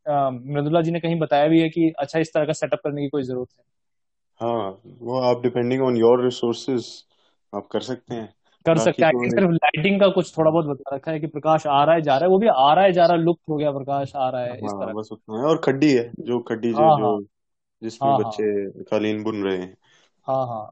मृदुला 0.54 0.82
जी 0.82 0.92
ने 0.92 1.00
कहीं 1.00 1.20
बताया 1.20 1.48
भी 1.48 1.62
है 1.62 1.70
कि 1.70 1.92
अच्छा 2.00 2.20
इस 2.20 2.34
तरह 2.34 2.46
का 2.46 2.54
सेटअप 2.54 2.80
करने 2.84 3.02
की 3.02 3.10
कोई 3.10 3.24
ज़रूरत 3.24 3.48
है। 3.60 3.64
हाँ 4.42 4.82
वो 5.02 5.20
आप 5.22 5.42
डिपेंडिंग 5.42 5.82
ऑन 5.82 5.98
योर 5.98 6.24
रिसोर्सेज 6.24 6.88
आप 7.54 7.68
कर 7.72 7.80
सकते 7.80 8.16
हैं। 8.16 8.34
कर 8.66 8.78
सकते 8.78 9.06
हैं 9.06 9.12
तो 9.14 9.30
सिर्फ़ 9.30 9.52
लाइटिंग 9.52 10.00
का 10.00 10.08
कुछ 10.08 10.38
थोड़ा 10.38 10.52
बहुत 10.52 10.66
बता 10.66 10.96
रखा 10.96 11.12
है 11.12 11.20
कि 11.20 11.28
प्रकाश 11.28 11.68
आ 11.68 11.84
रहा 11.84 11.96
है 11.96 12.02
जा 12.02 12.18
रहा 12.18 12.26
है 12.26 12.30
वो 12.30 12.40
भी 12.40 12.48
आ 12.48 12.74
रहा 12.74 12.84
है 12.84 12.92
जा 12.92 13.06
रहा 13.06 13.18
है 13.18 13.24
लुप्त 13.24 13.50
हो 13.50 13.58
गया 13.58 13.72
प्रकाश 13.72 14.16
आ 14.16 14.30
रहा 14.30 14.42
है 14.42 14.50
हाँ, 14.50 14.58
इस 14.58 14.72
तरह। 14.72 14.94
बस 14.94 15.10
उतना 15.12 15.38
है। 15.38 15.44
और 15.44 15.62
खड्डी 15.64 15.92
है 15.92 16.12
जो 16.20 16.40
खड्डी 16.40 16.72
जो, 16.74 16.78
हाँ, 16.78 16.98
जो 16.98 17.06
हाँ, 17.06 17.20
जिसमें 17.82 18.12
हाँ, 18.12 18.18
बच्चे 18.18 18.44
हाँ, 18.44 18.84
कालीन 18.84 19.24
बुन 19.24 19.44
रहे 19.44 19.58
हैं 19.58 19.78
हाँ 20.28 20.46
हाँ 20.48 20.72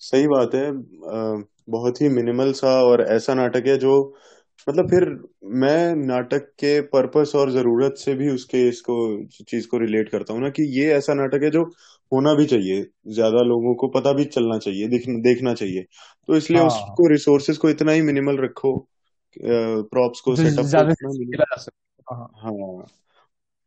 सही 0.00 0.26
बात 0.28 0.54
है 0.54 0.70
बहुत 1.70 2.00
ही 2.02 2.08
मिनिमल 2.08 2.52
सा 2.52 2.68
और 2.82 3.02
ऐसा 3.02 3.34
नाटक 3.34 3.66
है 3.66 3.78
जो 3.78 4.14
मतलब 4.68 4.90
फिर 4.90 5.04
मैं 5.44 5.94
नाटक 5.96 6.46
के 6.60 6.80
पर्पस 6.80 7.32
और 7.36 7.50
ज़रूरत 7.50 7.94
से 7.96 8.14
भी 8.14 8.30
उसके 8.30 8.68
इसको 8.68 8.96
चीज़ 9.44 9.68
को 9.68 9.78
रिलेट 9.78 10.08
करता 10.08 10.34
हूँ 10.34 10.42
ना 10.42 10.50
कि 10.50 10.62
ये 10.80 10.92
ऐसा 10.94 11.14
नाटक 11.14 11.42
है 11.44 11.50
जो 11.50 11.64
होना 12.12 12.34
भी 12.34 12.46
चाहिए 12.46 12.86
ज़्यादा 13.08 13.42
लोगों 13.42 13.74
को 13.74 13.88
पता 13.88 14.12
भी 14.12 14.24
चलना 14.24 14.58
चाहिए 14.58 14.88
देखना 14.88 15.54
चाहिए 15.54 15.86
तो 16.28 16.36
इसलिए 16.36 16.60
हाँ। 16.60 16.68
उसको 16.68 17.08
रिसोर्सेज 17.08 17.58
को 17.58 17.70
इतना 17.70 17.92
ही 17.92 18.02
मिनिमल 18.02 18.38
रखो 18.38 18.88
प्रॉप्स 19.36 20.20
को 20.20 20.36
सेटअप 20.36 20.66
हाँ।, 22.06 22.28
हाँ 22.36 22.86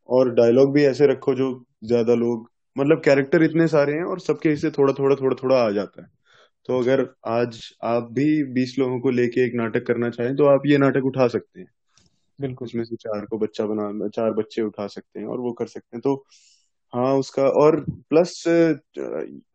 और 0.08 0.30
डायलॉग 0.34 0.72
भी 0.74 0.84
ऐसे 0.84 1.06
रखो 1.06 1.34
जो 1.34 1.64
ज़्यादा 1.84 2.14
लोग 2.14 2.51
मतलब 2.76 3.00
कैरेक्टर 3.04 3.42
इतने 3.42 3.66
सारे 3.68 3.92
हैं 3.94 4.04
और 4.04 4.20
सबके 4.20 4.48
हिस्से 4.48 4.70
थोड़ा 4.70 4.92
थोड़ा 4.92 5.16
थोड़ा 5.16 5.36
थोड़ा 5.42 5.56
आ 5.58 5.70
जाता 5.72 6.02
है। 6.02 6.08
तो 6.68 6.80
अगर 6.80 7.06
आज 7.28 7.60
आप 7.86 8.10
भी 8.12 8.26
बीस 8.54 8.76
लोगों 8.78 9.00
को 9.00 9.10
लेके 9.12 9.44
एक 9.46 9.54
नाटक 9.56 9.86
करना 9.86 10.10
चाहें 10.10 10.36
तो 10.36 10.46
आप 10.46 10.62
ये 10.66 10.78
नाटक 10.78 11.06
उठा 11.06 11.28
सकते 11.28 11.60
हैं। 11.60 11.68
बिल्कुल। 12.38 12.66
उसमें 12.66 12.84
से 12.84 12.96
चार 12.98 13.26
को 13.26 13.38
बच्चा 13.38 13.66
बना 13.66 14.08
चार 14.10 14.32
बच्चे 14.34 14.62
उठा 14.62 14.86
सकते 14.88 15.20
हैं 15.20 15.26
और 15.28 15.40
वो 15.40 15.52
कर 15.54 15.66
सकते 15.68 15.96
हैं। 15.96 16.00
तो 16.02 16.14
हाँ 16.92 17.14
उसका 17.16 17.42
और 17.60 17.80
प्लस 18.10 18.42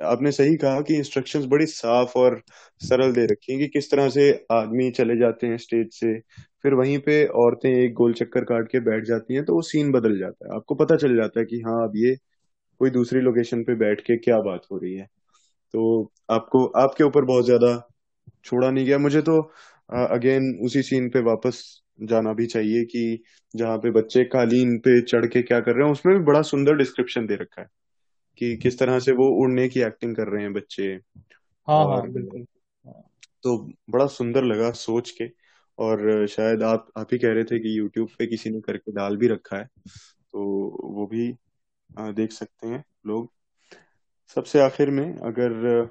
आपने 0.03 0.31
सही 0.33 0.55
कहा 0.57 0.81
कि 0.81 0.95
इंस्ट्रक्शंस 0.97 1.45
बड़ी 1.47 1.65
साफ़ 1.67 2.17
और 2.19 2.41
सरल 2.81 3.13
दे 3.13 3.25
रखी 3.27 3.53
हैं 3.53 3.61
कि 3.61 3.67
किस 3.69 3.91
तरह 3.91 4.09
से 4.11 4.31
आदमी 4.53 4.89
चले 4.91 5.17
जाते 5.19 5.47
हैं 5.47 5.57
स्टेज 5.59 5.89
से। 5.93 6.19
फिर 6.63 6.73
वहीं 6.75 6.97
पे 7.01 7.25
औरतें 7.37 7.69
एक 7.71 7.93
गोल 7.95 8.13
चक्कर 8.15 8.43
काट 8.45 8.67
के 8.71 8.79
बैठ 8.81 9.05
जाती 9.05 9.35
हैं 9.35 9.45
तो 9.45 9.55
वो 9.55 9.61
सीन 9.63 9.91
बदल 9.91 10.17
जाता 10.19 10.47
है। 10.47 10.55
आपको 10.57 10.75
पता 10.77 10.95
चल 10.97 11.15
जाता 11.17 11.39
है 11.39 11.45
कि 11.47 11.61
हाँ 11.61 11.83
अब 11.85 11.93
ये 11.97 12.15
कोई 12.81 12.89
दूसरी 12.89 13.19
लोकेशन 13.21 13.63
पे 13.63 13.75
बैठ 13.75 14.01
के 14.01 14.17
क्या 14.17 14.39
बात 14.41 14.65
हो 14.71 14.77
रही 14.77 14.93
है? 14.93 15.05
तो 15.73 16.11
आपको 16.29 16.65
आपके 16.77 17.03
ऊपर 17.03 17.25
बहुत 17.25 17.45
ज़्यादा 17.45 17.71
छोड़ा 18.45 18.69
नहीं 18.71 18.85
गया। 18.85 18.97
मुझे 18.97 19.21
तो 19.21 19.39
अगेन 19.89 20.53
उसी 20.63 20.81
सीन 20.81 21.09
पे 21.09 21.21
वापस 21.21 21.63
जाना 22.01 22.33
भी 22.33 22.45
चाहिए 22.45 22.83
कि 22.85 23.23
जहाँ 23.53 23.77
पे 23.77 23.91
बच्चे 23.91 24.23
कालीन 24.23 24.77
पे 24.77 25.01
चढ़ 25.01 25.25
के 25.25 25.41
क्या 25.41 25.59
कर 25.59 25.75
रहे 25.75 25.85
हैं 25.85 25.91
उसमें 25.91 26.17
भी 26.17 26.23
बड़ा 26.23 26.41
सुंदर 26.41 26.75
डिस्क्रिप्शन 26.75 27.25
दे 27.27 27.35
रखा 27.35 27.61
है 27.61 27.67
कि 28.37 28.55
किस 28.57 28.79
तरह 28.79 28.99
से 28.99 29.11
वो 29.11 29.29
उड़ने 29.41 29.67
की 29.69 29.81
एक्टिंग 29.81 30.15
कर 30.15 30.27
रहे 30.27 30.41
हैं 30.43 30.53
बच्चे। 30.53 30.87
हाँ 31.67 31.83
हाँ 31.85 32.01
बिल्कुल। 32.09 32.45
तो 33.43 33.57
बड़ा 33.89 34.05
सुंदर 34.07 34.43
लगा 34.43 34.71
सोच 34.71 35.11
के। 35.11 35.29
और 35.79 36.27
शायद 36.27 36.63
आप 36.63 36.87
आप 36.97 37.07
ही 37.13 37.17
कह 37.19 37.33
रहे 37.33 37.43
थे 37.43 37.59
कि 37.59 37.77
यूट्यूब 37.79 38.07
पे 38.19 38.27
किसी 38.27 38.49
ने 38.49 38.61
करके 38.61 38.91
डाल 38.91 39.17
भी 39.17 39.27
रखा 39.27 39.57
है 39.57 39.63
तो 39.63 40.43
वो 40.93 41.05
भी 41.07 41.27
देख 41.91 42.31
सकते 42.31 42.67
हैं 42.67 42.83
लोग। 43.07 43.31
सबसे 44.35 44.59
आखिर 44.59 44.89
में 44.89 45.17
अगर 45.17 45.89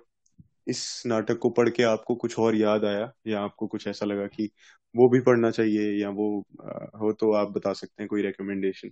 इस 0.69 1.03
नाटक 1.07 1.39
को 1.39 1.51
पढ़ 1.51 1.69
के 1.69 1.83
आपको 1.83 2.15
कुछ 2.15 2.39
और 2.39 2.57
याद 2.57 2.85
आया 2.85 3.13
या 3.27 3.41
आपको 3.41 3.67
कुछ 3.67 3.89
ऐसा 3.89 4.07
लगा 4.07 4.27
कि 4.27 4.51
वो 4.97 5.09
भी 5.09 5.21
पढ़ना 5.21 5.51
चाहिए 5.51 6.03
या 6.03 6.11
वो 6.11 6.41
हो 7.01 7.13
तो 7.13 7.33
आप 7.33 7.49
बता 7.49 7.73
सकते 7.73 8.03
हैं 8.03 8.09
कोई 8.09 8.23
रिकमेंडेशन 8.23 8.91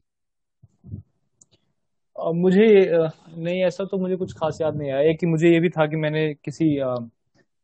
मुझे 2.35 2.91
नहीं 3.37 3.65
ऐसा 3.65 3.85
तो 3.85 3.99
मुझे 3.99 4.17
कुछ 4.17 4.33
खास 4.33 4.59
याद 4.61 4.77
नहीं 4.77 4.91
आया। 4.91 5.13
कि 5.13 5.27
मुझे 5.27 5.51
ये 5.51 5.61
भी 5.61 5.69
था 5.69 5.87
कि 5.87 5.97
मैंने 5.97 6.35
किसी 6.35 6.81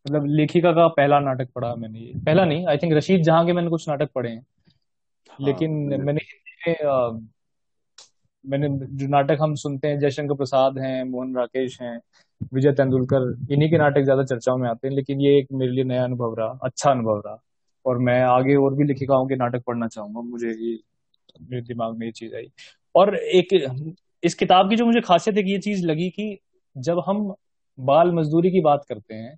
मतलब 0.07 0.25
लेखिका 0.27 0.73
का 0.73 0.89
पहला 0.89 1.21
नाटक 1.21 1.49
पढ़ा 1.55 1.75
मैंने। 1.75 1.99
ये 1.99 2.13
पहला 2.27 2.45
नहीं 2.45 2.67
आई 2.67 2.77
थिंक 2.77 2.93
रशीद 2.93 3.23
जहाँ 3.23 3.47
के 3.47 3.53
मैंने 3.53 3.71
कुछ 3.71 3.89
नाटक 3.89 4.11
पढ़े 4.15 4.31
हैं। 4.31 4.39
हाँ, 4.39 5.47
लेकिन 5.47 5.71
मैंने 6.03 6.21
मैंने 8.45 8.69
जो 8.97 9.07
नाटक 9.09 9.39
हम 9.43 9.55
सुनते 9.57 9.89
हैं, 9.89 9.99
जयशंकर 10.01 10.35
प्रसाद 10.35 10.79
हैं, 10.79 11.05
मोहन 11.05 11.35
राकेश 11.37 11.81
हैं, 11.83 11.99
विजय 12.55 12.73
तेंदुलकर, 12.73 13.29
इन्हीं 13.53 13.71
के 13.71 13.79
नाटक 13.79 14.03
ज़्यादा 14.05 14.25
चर्चाओं 14.25 14.59
में 14.59 14.69
आते 14.71 14.89
हैं, 14.89 14.95
लेकिन 14.95 15.21
ये 15.21 15.37
एक 15.39 15.49
मेरे 15.53 15.73
लिए 15.73 15.85
नया 15.85 16.05
अनुभव 16.05 16.35
रहा 16.39 16.59
अच्छा 16.65 16.91
अनुभव 16.91 17.23
रहा। 17.27 17.37
और 17.85 17.99
मैं 17.99 18.21
आगे 18.23 18.55
और 18.57 18.75
भी 18.75 18.85
लेखिकाओं 18.85 19.27
के 19.27 19.37
नाटक 19.37 19.63
पढ़ना 19.67 19.87
चाहूँगा, 19.89 20.21
मुझे 20.23 20.49
ये, 20.49 20.79
मेरे 21.43 21.63
दिमाग 21.63 21.97
में 21.99 22.07
ये 22.07 22.13
चीज़ 22.13 22.35
आई। 22.37 22.51
और 22.95 23.15
एक, 23.17 23.55
इस 24.23 24.35
किताब 24.35 24.71
की 24.71 24.77
जो 24.77 24.87
मुझे 24.87 25.01
खासियत 25.01 25.39
एक 25.39 25.47
ये 25.49 25.59
चीज़ 25.61 25.87
लगी 25.87 26.09
कि 26.11 26.37
जब 26.77 27.03
हम 27.07 27.23
बाल 27.79 28.13
मजदूरी 28.15 28.51
की 28.51 28.61
बात 28.61 28.85
करते 28.89 29.15
हैं 29.15 29.37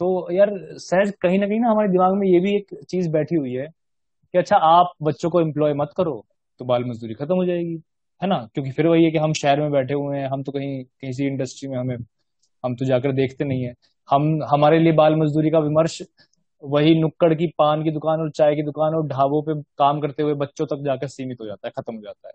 तो 0.00 0.06
यार 0.32 0.50
सहज 0.78 1.12
कहीं 1.22 1.38
ना 1.38 1.46
कहीं 1.46 1.60
ना 1.60 1.70
हमारे 1.70 1.88
दिमाग 1.88 2.14
में 2.14 2.26
ये 2.28 2.40
भी 2.40 2.54
एक 2.56 2.74
चीज़ 2.90 3.08
बैठी 3.10 3.36
हुई 3.36 3.52
है 3.52 3.66
कि 4.34 4.38
अच्छा 4.38 4.56
आप 4.56 4.92
बच्चों 5.02 5.30
को 5.30 5.40
एम्प्लॉय 5.40 5.74
मत 5.74 5.90
करो 5.96 6.14
तो 6.60 6.64
बाल 6.64 6.84
मजदूरी 6.84 7.14
खत्म 7.14 7.34
हो 7.34 7.44
जाएगी। 7.44 7.76
है 8.22 8.28
ना? 8.28 8.48
क्योंकि 8.54 8.70
फिर 8.70 8.86
वही 8.86 9.04
है 9.04 9.10
कि 9.10 9.18
हम 9.18 9.32
शहर 9.32 9.60
में 9.60 9.70
बैठे 9.70 9.94
हुए 9.94 10.18
हैं 10.18 10.28
हम 10.28 10.42
तो 10.42 10.52
कहीं 10.52 10.84
किसी 10.84 11.26
इंडस्ट्री 11.26 11.68
में 11.68 11.78
हमें 11.78 11.96
हम 12.64 12.74
तो 12.74 12.84
जाकर 12.84 13.12
देखते 13.12 13.44
नहीं 13.44 13.62
है। 13.62 13.74
हम 14.10 14.40
हमारे 14.44 14.78
लिए 14.78 14.92
बाल 14.92 15.16
मजदूरी 15.16 15.50
का 15.50 15.58
विमर्श 15.58 16.02
वही 16.62 16.94
नुक्कड़ 17.00 17.34
की 17.34 17.46
पान 17.46 17.84
की 17.84 17.90
दुकान 17.90 18.20
और 18.20 18.30
चाय 18.30 18.54
की 18.54 18.62
दुकान 18.62 18.94
और 18.94 19.06
ढाबों 19.06 19.42
पे 19.42 19.62
काम 19.78 20.00
करते 20.00 20.22
हुए 20.22 20.34
बच्चों 20.34 20.66
तक 20.66 20.82
जाकर 20.84 21.08
सीमित 21.08 21.38
हो 21.40 21.46
जाता 21.46 21.68
है 21.68 21.72
खत्म 21.78 21.94
हो 21.94 22.00
जाता 22.00 22.28
है। 22.28 22.34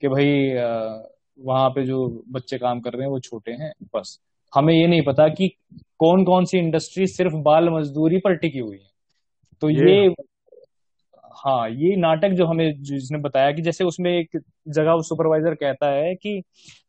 कि 0.00 0.08
भाई 0.08 0.54
वहाँ 1.44 1.68
पे 1.70 1.86
जो 1.86 2.24
बच्चे 2.28 2.58
काम 2.58 2.80
कर 2.80 2.92
रहे 2.92 3.02
हैं 3.02 3.10
वो 3.10 3.20
छोटे 3.20 3.52
हैं 3.52 3.72
बस। 3.96 4.20
हमें 4.54 4.74
ये 4.74 4.86
नहीं 4.86 5.02
पता 5.02 5.28
कि 5.28 5.48
कौन 5.98 6.24
कौन 6.24 6.44
सी 6.44 6.58
इंडस्ट्री 6.58 7.06
सिर्फ़ 7.06 7.34
बाल 7.34 7.68
मजदूरी 7.70 8.18
पर 8.18 8.36
टिकी 8.36 8.58
हुई 8.58 8.76
है। 8.76 8.90
तो 9.60 9.70
ये, 9.70 10.02
ये 10.02 10.08
हाँ 11.38 11.68
ये 11.70 11.96
नाटक 11.96 12.28
जो 12.28 12.46
हमें 12.46 12.82
जिसने 12.82 13.18
बताया 13.18 13.52
कि 13.52 13.62
जैसे 13.62 13.84
उसमें 13.84 14.10
एक 14.12 14.40
जगह 14.68 14.92
वो 14.92 15.02
सुपरवाइजर 15.02 15.54
कहता 15.54 15.90
है 15.90 16.14
कि 16.14 16.42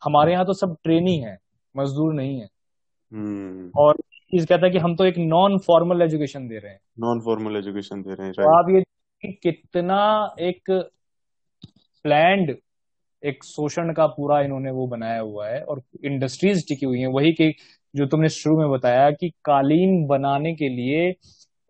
हमारे 0.04 0.32
यहाँ 0.32 0.46
तो 0.46 0.54
सब 0.54 0.76
ट्रेनी 0.84 1.18
है 1.18 1.38
मजदूर 1.76 2.14
नहीं 2.14 2.40
है। 2.40 2.48
हम्म। 3.14 3.72
और 3.78 3.98
चीज़ 4.32 4.48
कहता 4.48 4.66
है 4.66 4.72
कि 4.72 4.78
हम 4.78 4.96
तो 4.96 5.06
एक 5.06 5.18
नॉन 5.18 5.58
फॉर्मल 5.58 6.02
एजुकेशन 6.02 6.48
दे 6.48 6.58
रहे 6.58 6.72
हैं। 6.72 6.80
नॉन 7.00 7.20
फॉर्मल 7.20 7.56
एजुकेशन 7.56 8.02
दे 8.02 8.14
रहे 8.14 8.26
हैं 8.26 8.34
तो 8.34 8.58
आप 8.58 8.70
ये 8.70 9.32
कितना 9.34 10.36
एक 10.40 10.72
प्लैंड 12.06 12.56
एक 13.24 13.44
शोषण 13.44 13.94
का 13.94 14.06
पूरा 14.08 14.42
इन्होंने 14.42 14.72
वो 14.72 14.88
बनाया 14.88 15.20
हुआ 15.20 15.48
है 15.48 15.62
और 15.62 15.82
इंडस्ट्रीज़ 16.06 16.64
टिकी 16.70 16.86
हुई 16.86 17.00
है। 17.00 17.08
वही 17.08 17.32
कि 17.32 17.54
जो 17.96 18.06
तुमने 18.06 18.30
शुरू 18.30 18.58
में 18.60 18.70
बताया 18.72 19.10
कि 19.12 19.30
कालीन 19.46 20.06
बनाने 20.08 20.54
के 20.54 20.70
लिए 20.70 21.12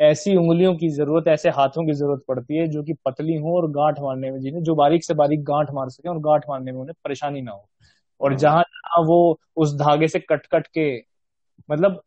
ऐसी 0.02 0.36
उंगलियों 0.36 0.76
की 0.76 0.90
ज़रूरत 0.90 1.28
ऐसे 1.28 1.50
हाथों 1.50 1.86
की 1.86 1.94
ज़रूरत 1.94 2.24
पड़ती 2.28 2.58
है 2.58 2.68
जो 2.68 2.84
कि 2.84 2.94
पतली 2.94 3.36
हो 3.36 3.62
और 3.62 3.72
गांठ 3.72 4.00
मारने 4.00 4.32
में 4.32 4.40
जिन्हें 4.40 4.64
जो 4.64 4.76
बारीक 4.76 5.04
से 5.04 5.14
बारीक 5.14 5.44
गांठ 5.44 5.68
मार 5.72 5.90
सके 5.90 6.10
और 6.10 6.20
गांठ 6.20 6.44
मारने 6.50 6.72
में 6.72 6.80
उन्हें 6.80 6.96
परेशानी 7.04 7.42
ना 7.42 7.52
हो। 7.52 7.70
और 8.22 8.32
हाँ। 8.32 8.40
जहाँ 8.40 8.62
जहाँ 8.62 9.06
वो 9.06 9.40
उस 9.56 9.76
धागे 9.76 10.08
से 10.08 10.20
कट 10.20 10.46
कट 10.46 10.68
के 10.68 10.98
मतलब 11.72 12.02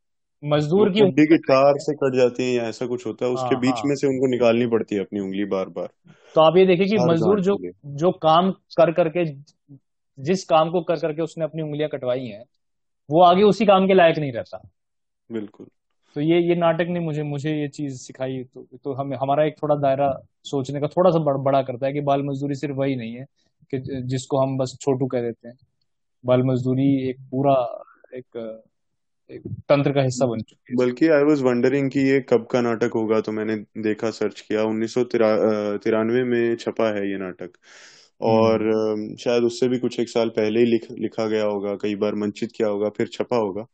मजदूर 0.44 0.90
की 0.90 1.02
उंगली 1.02 1.26
की 1.26 1.38
कार 1.38 1.74
से 1.78 1.94
कट 1.94 2.16
जाती 2.16 2.42
है 2.42 2.52
या 2.52 2.64
ऐसा 2.64 2.87
कुछ 2.87 3.07
होता 3.07 3.26
है 3.26 3.33
उसके 3.33 3.55
हाँ, 3.55 3.61
बीच 3.61 3.76
हाँ। 3.76 3.83
में 3.87 3.94
से 3.96 4.07
उनको 4.07 4.26
निकालनी 4.26 4.66
पड़ती 4.66 4.94
है 4.94 5.00
अपनी 5.00 5.20
उंगली 5.20 5.44
बार 5.44 5.68
बार 5.68 5.88
तो 6.35 6.40
आप 6.40 6.57
ये 6.57 6.66
देखिए 6.66 6.87
कि 6.87 6.98
मजदूर 6.98 7.40
जो 7.40 7.59
जो 7.87 8.12
काम 8.12 8.50
कर 8.52 8.92
करके 8.92 9.24
जिस 10.18 10.44
काम 10.44 10.70
को 10.70 10.83
कर 10.83 10.96
करके 10.96 11.22
उसने 11.22 11.44
अपनी 11.44 11.62
उंगलियाँ 11.62 11.88
कटवाई 11.88 12.26
हैं 12.26 12.44
वो 13.11 13.22
आगे 13.22 13.42
उसी 13.42 13.66
काम 13.66 13.87
के 13.87 13.94
लायक 13.94 14.18
नहीं 14.18 14.33
रहता। 14.33 14.68
बिल्कुल। 15.33 15.66
तो 16.14 16.20
ये 16.20 16.40
ये 16.40 16.55
नाटक 16.55 16.87
ने 16.88 17.01
मुझे 17.01 17.22
मुझे 17.22 17.61
ये 17.61 17.68
चीज़ 17.68 17.94
सिखाई 17.94 18.42
तो 18.55 18.66
तो 18.85 18.92
हमें 18.92 19.16
हमारा 19.16 19.44
एक 19.44 19.55
थोड़ा 19.62 19.75
दायरा 19.75 20.20
सोचने 20.44 20.81
का 20.81 20.87
थोड़ा 20.87 21.11
सा 21.11 21.18
बड़, 21.18 21.37
बड़ा 21.37 21.62
करता 21.62 21.87
है 21.87 21.92
कि 21.92 22.01
बाल 22.01 22.22
मजदूरी 22.22 22.55
सिर्फ़ 22.55 22.77
वही 22.77 22.96
नहीं 22.96 23.14
है 23.14 23.27
कि 23.70 24.03
जिसको 24.03 24.38
हम 24.38 24.59
बस 24.59 24.79
छोटू 24.81 25.07
कह 25.07 25.20
देते 25.20 25.48
हैं। 25.48 25.59
बाल 26.27 26.42
मजदूरी 26.42 27.09
एक 27.11 27.16
पूरा 27.31 27.85
एक 28.14 28.61
एक 29.31 29.42
तंत्र 29.68 29.92
का 29.92 30.03
हिस्सा 30.03 30.27
बन 30.27 30.40
चुकी 30.40 30.66
है। 30.70 30.77
बल्कि 30.77 31.09
आई 31.09 31.22
वॉज़ 31.22 31.44
वंडरिंग 31.44 31.90
कि 31.90 32.01
ये 32.01 32.20
कब 32.20 32.46
का 32.46 32.61
नाटक 32.61 32.90
होगा 32.94 33.20
तो 33.20 33.33
मैंने 33.33 33.57
देखा 33.57 34.11
सर्च 34.11 34.40
किया। 34.40 34.62
उन्नीस 34.62 34.94
तिरानवे 34.98 36.25
में 36.25 36.57
छपा 36.57 36.98
है 36.98 37.11
ये 37.11 37.18
नाटक। 37.18 37.51
और 38.20 38.62
हम्म। 38.68 39.16
शायद 39.16 39.42
उससे 39.42 39.68
भी 39.68 39.79
कुछ 39.79 40.01
एक 40.01 40.09
साल 40.09 40.29
पहले 40.29 40.61
ही 40.61 40.66
लिख, 40.66 40.87
लिखा 40.92 41.27
गया 41.27 41.44
होगा 41.44 41.75
कई 41.75 41.94
बार 41.94 42.14
मंचित 42.14 42.53
किया 42.57 42.68
होगा 42.68 42.88
फिर 42.88 43.07
छपा 43.07 43.37
होगा। 43.37 43.66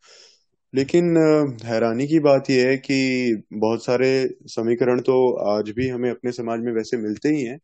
लेकिन 0.74 1.16
हैरानी 1.64 2.07
की 2.07 2.18
बात 2.18 2.50
यह 2.50 2.68
है 2.68 2.76
कि 2.76 3.42
बहुत 3.52 3.85
सारे 3.85 4.09
समीकरण 4.46 5.00
तो 5.00 5.14
आज 5.50 5.70
भी 5.70 5.88
हमें 5.88 6.11
अपने 6.11 6.33
समाज 6.33 6.61
में 6.61 6.72
वैसे 6.72 6.96
मिलते 6.96 7.28
ही 7.28 7.42
हैं 7.42 7.59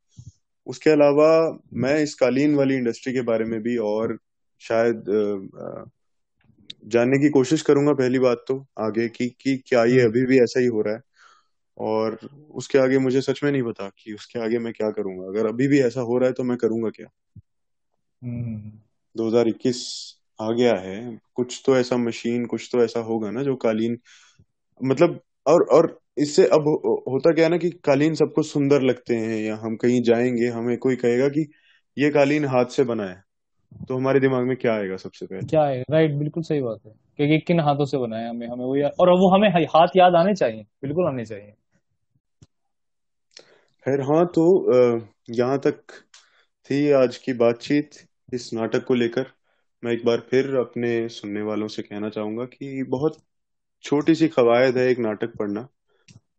उसके 0.67 0.91
अलावा 0.91 1.29
मैं 1.75 1.99
इस 1.99 2.15
कालीन 2.15 2.55
वाली 2.55 2.75
इंडस्ट्री 2.75 3.13
के 3.13 3.23
बारे 3.23 3.45
में 3.45 3.61
भी 3.63 3.77
और 3.77 4.19
शायद 4.61 5.05
जानने 6.87 7.19
की 7.19 7.29
कोशिश 7.29 7.63
करूँगा 7.63 7.93
पहली 7.93 8.19
बात 8.19 8.45
तो 8.49 8.59
आगे 8.79 9.09
की 9.09 9.29
कि 9.41 9.57
क्या 9.67 9.85
ये 9.85 10.01
हम्म। 10.01 10.11
अभी 10.11 10.25
भी 10.27 10.39
ऐसा 10.39 10.61
ही 10.61 10.67
हो 10.67 10.83
रहा 10.83 10.95
है 10.95 11.01
और 11.79 12.19
उसके 12.51 12.79
आगे 12.79 12.99
मुझे 12.99 13.21
सच 13.21 13.41
में 13.45 13.51
नहीं 13.53 13.63
पता 13.63 13.89
कि 13.99 14.13
उसके 14.13 14.39
आगे 14.39 14.59
मैं 14.59 14.73
क्या 14.73 14.91
करूँगा 14.91 15.27
अगर 15.29 15.49
अभी 15.49 15.69
भी 15.69 15.81
ऐसा 15.81 16.01
हो 16.01 16.19
रहा 16.19 16.29
है 16.29 16.33
तो 16.33 16.45
मैं 16.45 16.57
करूँगा 16.57 16.91
क्या 16.91 17.07
2021 19.17 19.83
हम्म। 20.23 20.24
आ 20.39 20.51
गया 20.53 20.75
है। 20.75 21.19
कुछ 21.35 21.63
तो 21.67 21.77
ऐसा 21.77 21.97
मशीन 21.97 22.47
कुछ 22.47 22.69
तो 22.73 22.83
ऐसा 22.85 23.01
होगा 23.01 23.31
ना 23.31 23.43
जो 23.43 23.55
कालीन 23.57 23.99
मतलब 24.81 25.21
और 25.47 25.63
और 25.73 25.99
इससे 26.19 26.47
अब 26.47 26.69
होता 27.09 27.33
क्या 27.33 27.45
है 27.45 27.51
ना 27.51 27.57
कि 27.57 27.71
कालीन 27.85 28.15
सबको 28.15 28.43
सुंदर 28.43 28.83
लगते 28.83 29.17
हैं 29.17 29.41
या 29.43 29.57
हम 29.57 29.77
कहीं 29.77 30.03
जाएँगे 30.03 30.49
हमें 30.49 30.77
कोई 30.79 30.97
कहेगा 30.97 31.29
कि 31.29 31.47
ये 31.97 32.11
कालीन 32.11 32.45
हाथ 32.45 32.67
से 32.67 32.85
बना 32.85 33.05
है 33.05 33.23
तो 33.89 33.97
हमारे 33.97 34.21
दिमाग 34.21 34.45
में 34.45 34.57
क्या 34.57 34.75
आएगा 34.75 34.97
सबसे 34.97 35.27
पहले? 35.27 35.43
क्या 35.43 35.63
आएगा? 35.63 35.85
राइट 35.91 36.15
बिल्कुल 36.15 36.43
सही 36.43 36.61
बात 36.61 36.81
है 36.87 36.93
क्योंकि 37.17 37.39
किन 37.39 37.61
हाथों 37.61 37.85
से 37.85 37.99
बनाया 37.99 38.31
हमें 38.31 38.47
हमें 38.49 38.65
वो 38.65 38.89
और 39.01 39.11
वो 39.11 39.29
हमें 39.35 39.49
हाथ 39.49 39.97
याद 39.97 40.15
आने 40.15 40.35
चाहिए 40.35 40.67
बिल्कुल 40.83 41.07
आने 41.07 41.25
चाहिए। 41.25 41.55
खैर 43.87 44.01
हाँ 44.01 44.25
तो 44.27 44.45
यहाँ 45.31 45.59
तक 45.59 45.81
थी 46.71 46.91
आज 46.93 47.17
की 47.17 47.33
बातचीत 47.33 47.91
इस 48.33 48.51
नाटक 48.55 48.85
को 48.85 48.95
लेकर। 48.95 49.27
मैं 49.85 49.93
एक 49.93 50.05
बार 50.05 50.21
फिर 50.31 50.47
अपने 50.57 51.09
सुनने 51.09 51.43
वालों 51.43 51.67
से 51.69 51.83
कहना 51.83 52.09
चाहूँगा 52.09 52.45
कि 52.45 52.83
बहुत 52.83 53.17
छोटी 53.85 54.15
सी 54.15 54.29
कवायद 54.29 54.79
है 54.79 54.87
एक 54.89 54.99
नाटक 54.99 55.37
पढ़ना। 55.37 55.67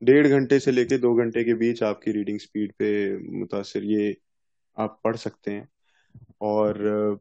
डेढ़ 0.03 0.27
घंटे 0.27 0.59
से 0.59 0.71
लेके 0.71 0.97
दो 0.97 1.13
घंटे 1.15 1.43
के 1.43 1.53
बीच 1.53 1.83
आपकी 1.83 2.11
रीडिंग 2.11 2.39
स्पीड 2.39 2.71
पे 2.71 2.89
मुतासर 3.39 3.83
ये 3.83 4.15
आप 4.77 4.99
पढ़ 5.03 5.15
सकते 5.15 5.51
हैं। 5.51 5.67
और 6.41 7.19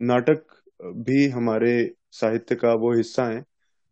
नाटक 0.00 0.44
भी 0.82 1.28
हमारे 1.28 1.74
साहित्य 2.10 2.54
का 2.54 2.72
वो 2.74 2.96
हिस्सा 2.96 3.24
है, 3.24 3.44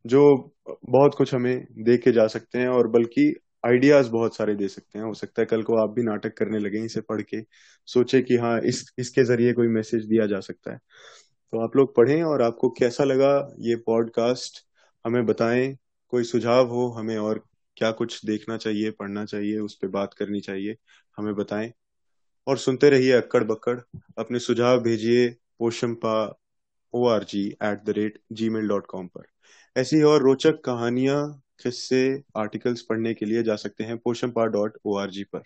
जो 0.05 0.55
बहुत 0.91 1.15
कुछ 1.15 1.35
हमें 1.35 1.67
दे 1.79 1.97
के 1.97 2.13
जा 2.13 2.27
सकते 2.27 2.59
हैं 2.59 2.69
और 2.69 2.89
बल्कि 2.89 3.33
आइडियाज़ 3.67 4.11
बहुत 4.11 4.37
सारे 4.37 4.55
दे 4.55 4.69
सकते 4.69 4.99
हैं। 4.99 5.07
हो 5.07 5.15
सकता 5.15 5.43
है 5.43 5.47
कल 5.47 5.63
को 5.63 5.83
आप 5.83 5.91
भी 5.91 6.03
नाटक 6.03 6.37
करने 6.37 6.59
लगे 6.59 6.85
इसे 6.85 7.01
पढ़ 7.01 7.23
के, 7.23 7.43
सोचे 7.89 8.23
कि 8.23 8.37
हाँ 8.37 8.61
इस, 8.61 8.85
इसके 8.99 9.25
ज़रिए 9.25 9.53
कोई 9.53 9.69
मैसेज 9.69 10.05
दिया 10.05 10.27
जा 10.27 10.41
सकता 10.41 10.73
है। 10.73 10.79
तो 11.53 11.61
आप 11.61 11.77
लोग 11.77 11.95
पढ़ें 11.97 12.23
और 12.23 12.43
आपको 12.43 12.69
कैसा 12.69 13.05
लगा 13.05 13.55
ये 13.59 13.77
पॉडकास्ट 13.77 14.67
हमें 15.07 15.27
बताएँ, 15.27 15.77
कोई 16.09 16.25
सुझाव 16.25 16.69
हो, 16.69 16.89
हमें 16.89 17.19
और 17.19 17.45
क्या 17.77 17.91
कुछ 17.91 18.25
देखना 18.27 18.57
चाहिए, 18.57 18.91
पढ़ना 18.91 19.25
चाहिए, 19.25 19.59
उस 19.59 19.75
पर 19.75 19.89
बात 19.89 20.15
करनी 20.15 20.41
चाहिए, 20.41 20.77
हमें 21.17 21.35
बताएँ। 21.35 21.73
और 22.47 22.59
सुनते 22.59 22.91
रहिए 22.91 23.13
अक्कड़ 23.13 23.45
बक्कड़। 23.45 23.81
अपने 24.19 24.39
सुझाव 24.39 24.81
भेजिए 24.81 25.29
Poshampa 25.59 26.39
O 26.95 27.07
R 27.07 27.25
G 27.25 27.49
at 27.49 27.85
the 27.85 27.91
rate 27.91 28.19
gmail 28.49 28.69
dot 28.69 28.87
com 28.87 29.07
पर। 29.07 29.23
ऐसी 29.77 30.03
और 30.03 30.23
रोचक 30.23 30.61
कहानियाँ, 30.61 31.43
किस्से 31.63 32.23
आर्टिकल्स 32.37 32.83
पढ़ने 32.83 33.15
के 33.15 33.27
लिए 33.27 33.43
जा 33.43 33.57
सकते 33.57 33.85
हैं 33.85 33.99
Poshampa 33.99 34.47
dot 34.47 34.79
O 34.85 34.97
R 34.97 35.11
G 35.11 35.25
पर। 35.25 35.43